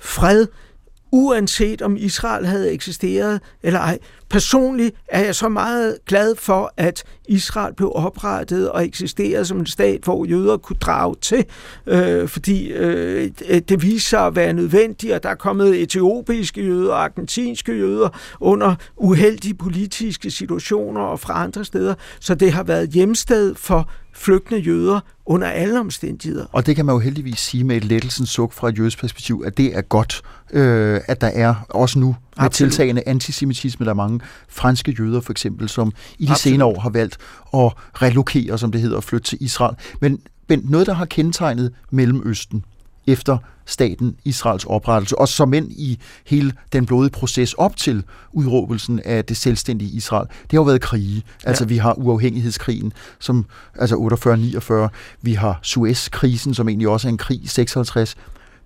[0.00, 0.46] fred,
[1.12, 3.98] uanset om Israel havde eksisteret eller ej.
[4.30, 9.66] Personligt er jeg så meget glad for, at Israel blev oprettet og eksisterede som en
[9.66, 11.44] stat, hvor jøder kunne drage til,
[11.86, 13.30] øh, fordi øh,
[13.68, 18.08] det viser sig at være nødvendigt, og der er kommet etiopiske jøder og argentinske jøder
[18.40, 24.60] under uheldige politiske situationer og fra andre steder, så det har været hjemsted for flygtende
[24.60, 26.46] jøder under alle omstændigheder.
[26.52, 29.42] Og det kan man jo heldigvis sige med et lettelsens suk fra et jødisk perspektiv,
[29.46, 32.70] at det er godt, øh, at der er også nu med Absolut.
[32.70, 33.84] tiltagende antisemitisme.
[33.84, 36.38] Der er mange franske jøder for eksempel, som i de Absolut.
[36.38, 37.18] senere år har valgt
[37.54, 39.76] at relokere, som det hedder, og flytte til Israel.
[40.00, 42.64] Men, men noget, der har kendetegnet Mellemøsten
[43.06, 49.00] efter staten Israels oprettelse, og som end i hele den blodige proces op til udråbelsen
[49.04, 50.26] af det selvstændige Israel.
[50.28, 51.22] Det har jo været krige.
[51.44, 51.68] Altså ja.
[51.68, 57.42] vi har uafhængighedskrigen, som altså 48-49, vi har Suez-krisen, som egentlig også er en krig
[57.42, 58.16] i 56,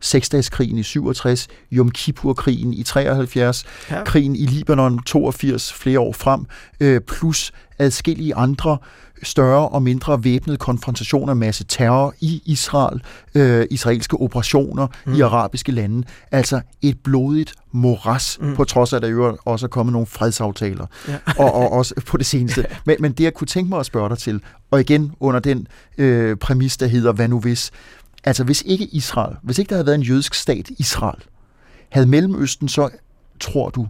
[0.06, 4.04] Seksdagskrigen i 67, Yom Kippur-krigen i 73, ja.
[4.04, 6.46] krigen i Libanon 82, flere år frem,
[6.80, 8.78] øh, plus adskillige andre
[9.22, 13.02] større og mindre væbnede konfrontationer, masse terror i Israel,
[13.34, 15.14] øh, israelske operationer mm.
[15.14, 16.06] i arabiske lande.
[16.32, 18.56] Altså et blodigt moras, mm.
[18.56, 21.16] på trods af, at der jo også er kommet nogle fredsaftaler, ja.
[21.38, 22.66] og, og også på det seneste.
[22.86, 24.40] Men, men det, jeg kunne tænke mig at spørge dig til,
[24.70, 25.66] og igen under den
[25.98, 27.70] øh, præmis, der hedder, hvad nu hvis,
[28.26, 31.22] Altså hvis ikke Israel, hvis ikke der havde været en jødisk stat, Israel,
[31.88, 32.88] havde Mellemøsten så,
[33.40, 33.86] tror du,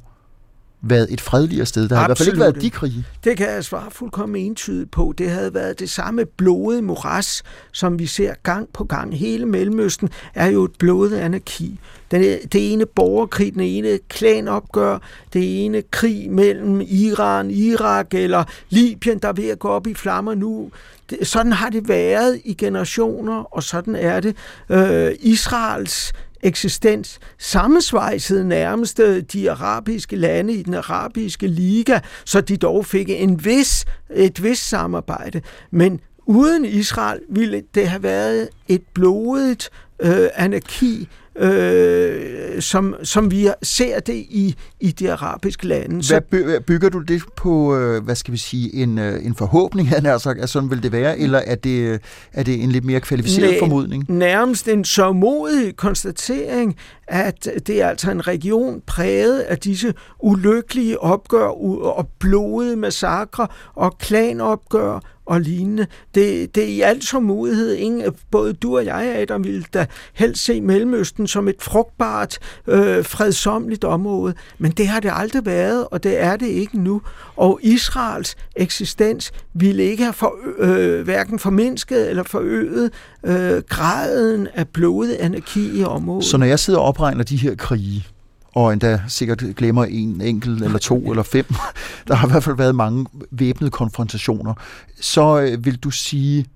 [0.83, 1.89] været et fredeligere sted.
[1.89, 3.05] Der har i hvert fald ikke været de krige.
[3.25, 5.15] Det kan jeg svare fuldkommen entydigt på.
[5.19, 9.19] Det havde været det samme blodige moras, som vi ser gang på gang.
[9.19, 11.79] Hele Mellemøsten er jo et blodet anarki.
[12.11, 12.21] Den,
[12.53, 14.99] det ene borgerkrig, den ene klanopgør,
[15.33, 19.95] det ene krig mellem Iran, Irak eller Libyen, der er ved at gå op i
[19.95, 20.71] flammer nu.
[21.23, 24.37] Sådan har det været i generationer, og sådan er det.
[24.71, 26.13] Øh, Israels
[26.43, 29.01] eksistens sammensvejsede nærmest
[29.33, 33.85] de arabiske lande i den arabiske liga, så de dog fik en vis,
[34.15, 35.41] et vis samarbejde.
[35.71, 39.71] Men uden Israel ville det have været et blodigt
[40.01, 41.09] øh, anarki,
[41.39, 46.03] øh, som, som vi ser det i, i de arabiske lande.
[46.03, 49.89] Så, hvad bygger du det på, øh, hvad skal vi sige, en, øh, en forhåbning,
[50.07, 52.01] altså, at sådan vil det være, eller er det,
[52.33, 54.05] er det en lidt mere kvalificeret næ, formodning?
[54.09, 56.77] Nærmest en så modig konstatering,
[57.09, 61.47] at det er altså en region præget af disse ulykkelige opgør
[61.87, 65.87] og blodige massakre og klanopgør og lignende.
[66.15, 67.77] Det, det er i al som.
[67.79, 73.05] Ingen, både du og jeg, Adam, ville da helst se Mellemøsten som et frugtbart, øh,
[73.05, 77.03] fredsomligt område, men det har det aldrig været, og det er det ikke nu.
[77.37, 82.91] Og Israels eksistens ville ikke have for, øh, hverken formindsket eller forøget
[83.25, 86.25] øh, graden af blodet anarki i området.
[86.25, 88.07] Så når jeg sidder og opregner de her krige,
[88.57, 91.47] og endda sikkert glemmer en enkelt eller to eller fem.
[92.09, 94.55] Der har i hvert fald været mange væbnede konfrontationer.
[95.01, 96.47] Så øh, vil du sige,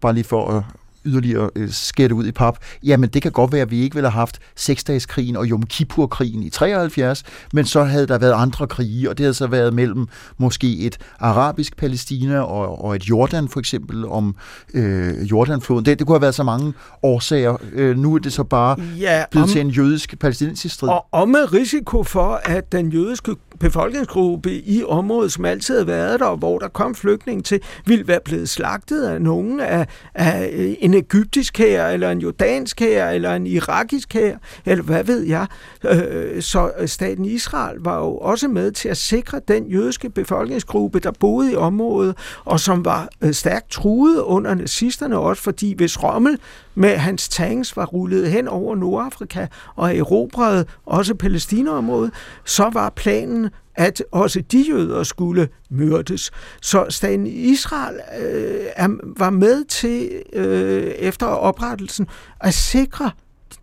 [0.00, 0.64] bare lige for at
[1.04, 4.10] yderligere øh, skætte ud i pap, jamen det kan godt være, at vi ikke ville
[4.10, 9.10] have haft seksdageskrigen og Yom Kippur-krigen i 73, men så havde der været andre krige,
[9.10, 10.06] og det havde så været mellem
[10.38, 14.36] måske et arabisk Palæstina og, og et Jordan for eksempel, om
[14.74, 15.84] øh, Jordanfloden.
[15.84, 17.56] Det, det kunne have været så mange årsager.
[17.72, 20.88] Øh, nu er det så bare ja, blevet om, til en jødisk-palæstinensisk strid.
[20.88, 26.20] Og, og med risiko for, at den jødiske befolkningsgruppe i området, som altid har været
[26.20, 30.50] der, og hvor der kom flygtning til, ville være blevet slagtet af nogen af, af
[30.80, 35.46] en egyptisk her, eller en jordansk her, eller en irakisk her, eller hvad ved jeg.
[35.84, 41.12] Øh, så staten Israel var jo også med til at sikre den jødiske befolkningsgruppe, der
[41.20, 46.38] boede i området, og som var øh, stærkt truet under nazisterne også, fordi hvis Rommel
[46.74, 49.46] med hans tanks var rullet hen over Nordafrika
[49.76, 52.12] og erobrede også Palæstinaområdet,
[52.44, 56.30] så var planen at også de jøder skulle myrdes.
[56.62, 62.06] Så staten Israel øh, er, var med til øh, efter oprettelsen
[62.40, 63.10] at sikre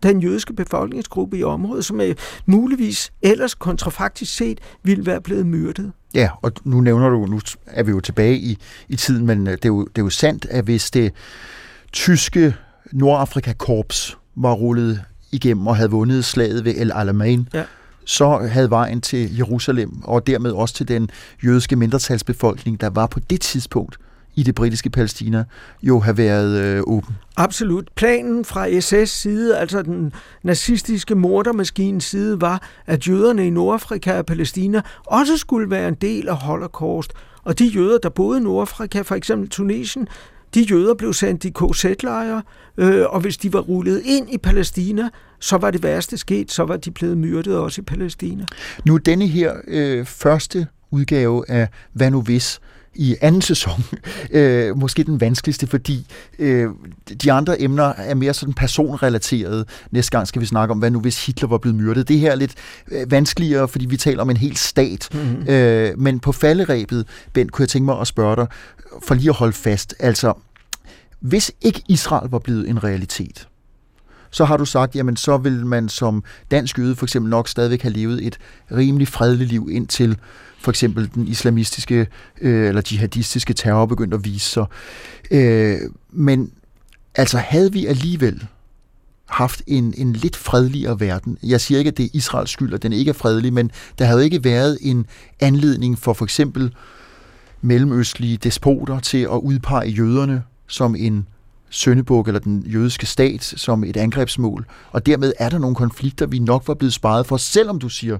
[0.02, 2.12] den jødiske befolkningsgruppe i området, som er
[2.46, 5.92] muligvis ellers kontrafaktisk set ville være blevet myrdet.
[6.14, 8.58] Ja, og nu nævner du, nu er vi jo tilbage i,
[8.88, 11.12] i tiden, men øh, det er, jo, det er jo sandt, at hvis det
[11.92, 12.54] tyske
[12.92, 17.64] Nordafrika-korps var rullet igennem og havde vundet slaget ved El Alamein, ja.
[18.04, 21.10] så havde vejen til Jerusalem, og dermed også til den
[21.44, 23.98] jødiske mindretalsbefolkning, der var på det tidspunkt
[24.34, 25.44] i det britiske Palæstina,
[25.82, 27.16] jo have været øh, åben.
[27.36, 27.88] Absolut.
[27.94, 30.12] Planen fra SS side, altså den
[30.42, 36.28] nazistiske mordermaskines side, var, at jøderne i Nordafrika og Palæstina også skulle være en del
[36.28, 37.12] af Holocaust.
[37.44, 40.08] Og de jøder, der boede i Nordafrika, for eksempel Tunesien,
[40.54, 42.42] de jøder blev sendt i KZ-lejre,
[42.76, 45.08] øh, og hvis de var rullet ind i Palæstina,
[45.40, 48.46] så var det værste sket, så var de blevet myrdet også i Palæstina.
[48.86, 52.60] Nu denne her øh, første udgave af Hvad nu hvis,
[52.94, 53.84] i anden sæson,
[54.30, 56.06] øh, måske den vanskeligste, fordi
[56.38, 56.70] øh,
[57.22, 59.64] de andre emner er mere sådan personrelaterede.
[59.90, 62.08] Næste gang skal vi snakke om, hvad nu hvis Hitler var blevet myrdet.
[62.08, 62.54] Det her er lidt
[62.90, 65.08] øh, vanskeligere, fordi vi taler om en hel stat.
[65.12, 65.48] Mm-hmm.
[65.48, 68.46] Øh, men på falderæbet, Bent, kunne jeg tænke mig at spørge dig,
[69.06, 70.32] for lige at holde fast, altså,
[71.20, 73.48] hvis ikke Israel var blevet en realitet,
[74.30, 77.82] så har du sagt, jamen så vil man som dansk jøde for eksempel nok stadigvæk
[77.82, 78.38] have levet et
[78.70, 80.18] rimelig fredeligt liv indtil
[80.62, 82.06] for eksempel den islamistiske
[82.40, 84.66] øh, eller jihadistiske terror begyndte at vise sig.
[85.30, 85.78] Øh,
[86.10, 86.52] men
[87.14, 88.46] altså havde vi alligevel
[89.26, 91.38] haft en, en lidt fredeligere verden.
[91.42, 94.04] Jeg siger ikke, at det er Israels skyld, at den ikke er fredelig, men der
[94.04, 95.06] havde ikke været en
[95.40, 96.74] anledning for for eksempel
[97.60, 101.26] mellemøstlige despoter til at udpege jøderne som en
[101.70, 104.66] søndebuk eller den jødiske stat som et angrebsmål.
[104.90, 108.18] Og dermed er der nogle konflikter, vi nok var blevet sparet for, selvom du siger,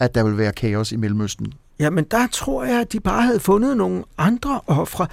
[0.00, 1.52] at der vil være kaos i Mellemøsten.
[1.80, 5.06] Jamen, der tror jeg, at de bare havde fundet nogle andre ofre,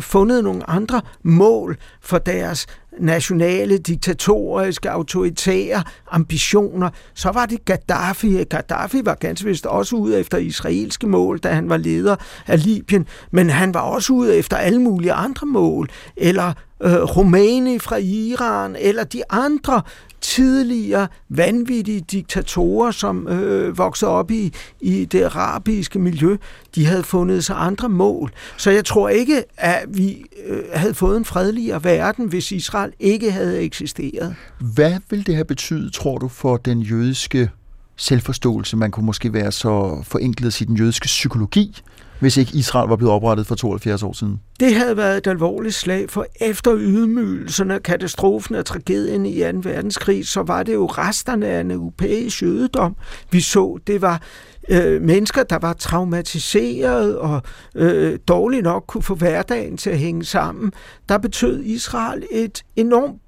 [0.00, 2.66] fundet nogle andre mål for deres
[2.98, 8.44] nationale, diktatoriske, autoritære ambitioner, så var det Gaddafi.
[8.44, 12.16] Gaddafi var ganske vist også ude efter israelske mål, da han var leder
[12.46, 16.52] af Libyen, men han var også ude efter alle mulige andre mål, eller
[16.82, 19.82] øh, Rumæni fra Iran, eller de andre
[20.22, 26.36] tidligere vanvittige diktatorer, som øh, voksede op i, i det arabiske miljø,
[26.74, 28.32] de havde fundet sig andre mål.
[28.56, 33.32] Så jeg tror ikke, at vi øh, havde fået en fredeligere verden, hvis Israel ikke
[33.32, 34.34] havde eksisteret.
[34.74, 37.50] Hvad vil det have betydet, tror du, for den jødiske
[37.96, 38.76] selvforståelse?
[38.76, 41.82] Man kunne måske være så forenklet at sige den jødiske psykologi,
[42.22, 44.40] hvis ikke Israel var blevet oprettet for 72 år siden?
[44.60, 49.58] Det havde været et alvorligt slag, for efter ydmygelserne, katastrofen og tragedien i 2.
[49.62, 52.96] verdenskrig, så var det jo resterne af en europæisk jødedom,
[53.30, 53.78] vi så.
[53.86, 54.22] Det var
[54.68, 57.42] øh, mennesker, der var traumatiseret og
[57.74, 60.72] øh, dårligt nok kunne få hverdagen til at hænge sammen.
[61.08, 63.20] Der betød Israel et enormt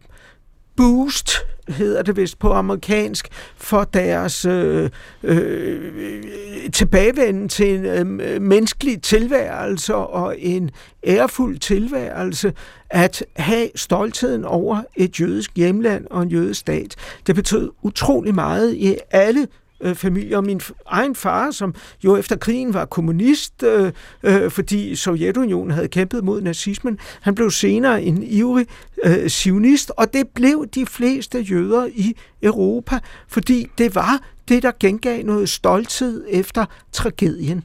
[0.77, 1.31] boost
[1.69, 4.91] hedder det vist på amerikansk, for deres øh,
[5.23, 10.71] øh, tilbagevenden til en øh, menneskelig tilværelse og en
[11.07, 12.53] ærefuld tilværelse,
[12.91, 16.97] at have stoltheden over et jødisk hjemland og en jødisk stat.
[17.27, 19.47] Det betød utrolig meget i alle
[19.85, 20.37] øh, familie.
[20.37, 21.75] Og min egen far, som
[22.05, 27.51] jo efter krigen var kommunist, øh, øh, fordi Sovjetunionen havde kæmpet mod nazismen, han blev
[27.51, 28.67] senere en ivrig
[29.05, 34.73] øh, sionist, og det blev de fleste jøder i Europa, fordi det var det, der
[34.81, 37.65] gengav noget stolthed efter tragedien.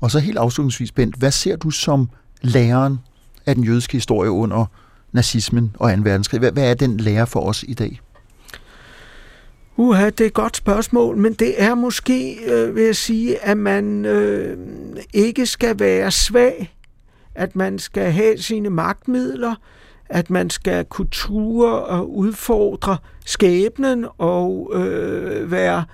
[0.00, 2.08] Og så helt afslutningsvis, Bent, hvad ser du som
[2.42, 2.98] læreren
[3.46, 4.66] af den jødiske historie under
[5.12, 6.02] nazismen og 2.
[6.02, 6.38] verdenskrig?
[6.38, 8.00] Hvad, hvad er den lærer for os i dag?
[9.76, 13.56] Uha, det er et godt spørgsmål, men det er måske, øh, vil jeg sige, at
[13.56, 14.58] man øh,
[15.12, 16.74] ikke skal være svag,
[17.34, 19.54] at man skal have sine magtmidler,
[20.08, 25.84] at man skal kunne ture og udfordre skæbnen og øh, være,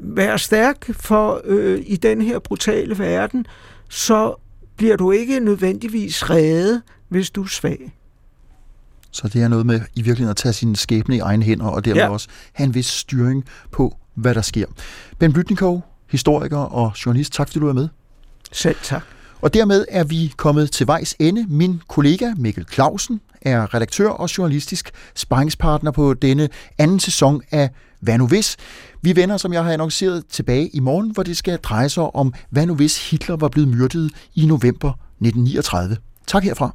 [0.00, 3.46] være stærk for øh, i den her brutale verden,
[3.88, 4.34] så
[4.76, 7.92] bliver du ikke nødvendigvis reddet, hvis du er svag.
[9.10, 11.84] Så det er noget med i virkeligheden at tage sin skæbne i egne hænder, og
[11.84, 12.08] dermed ja.
[12.08, 14.66] også have en vis styring på, hvad der sker.
[15.18, 17.88] Ben Blytnikov, historiker og journalist, tak fordi du er med.
[18.52, 19.02] Selv tak.
[19.40, 21.46] Og dermed er vi kommet til vejs ende.
[21.48, 26.48] Min kollega Mikkel Clausen er redaktør og journalistisk sparringspartner på denne
[26.78, 28.56] anden sæson af Hvad nu hvis?
[29.02, 32.34] Vi vender, som jeg har annonceret, tilbage i morgen, hvor det skal dreje sig om,
[32.50, 35.96] hvad nu hvis Hitler var blevet myrdet i november 1939.
[36.26, 36.74] Tak herfra.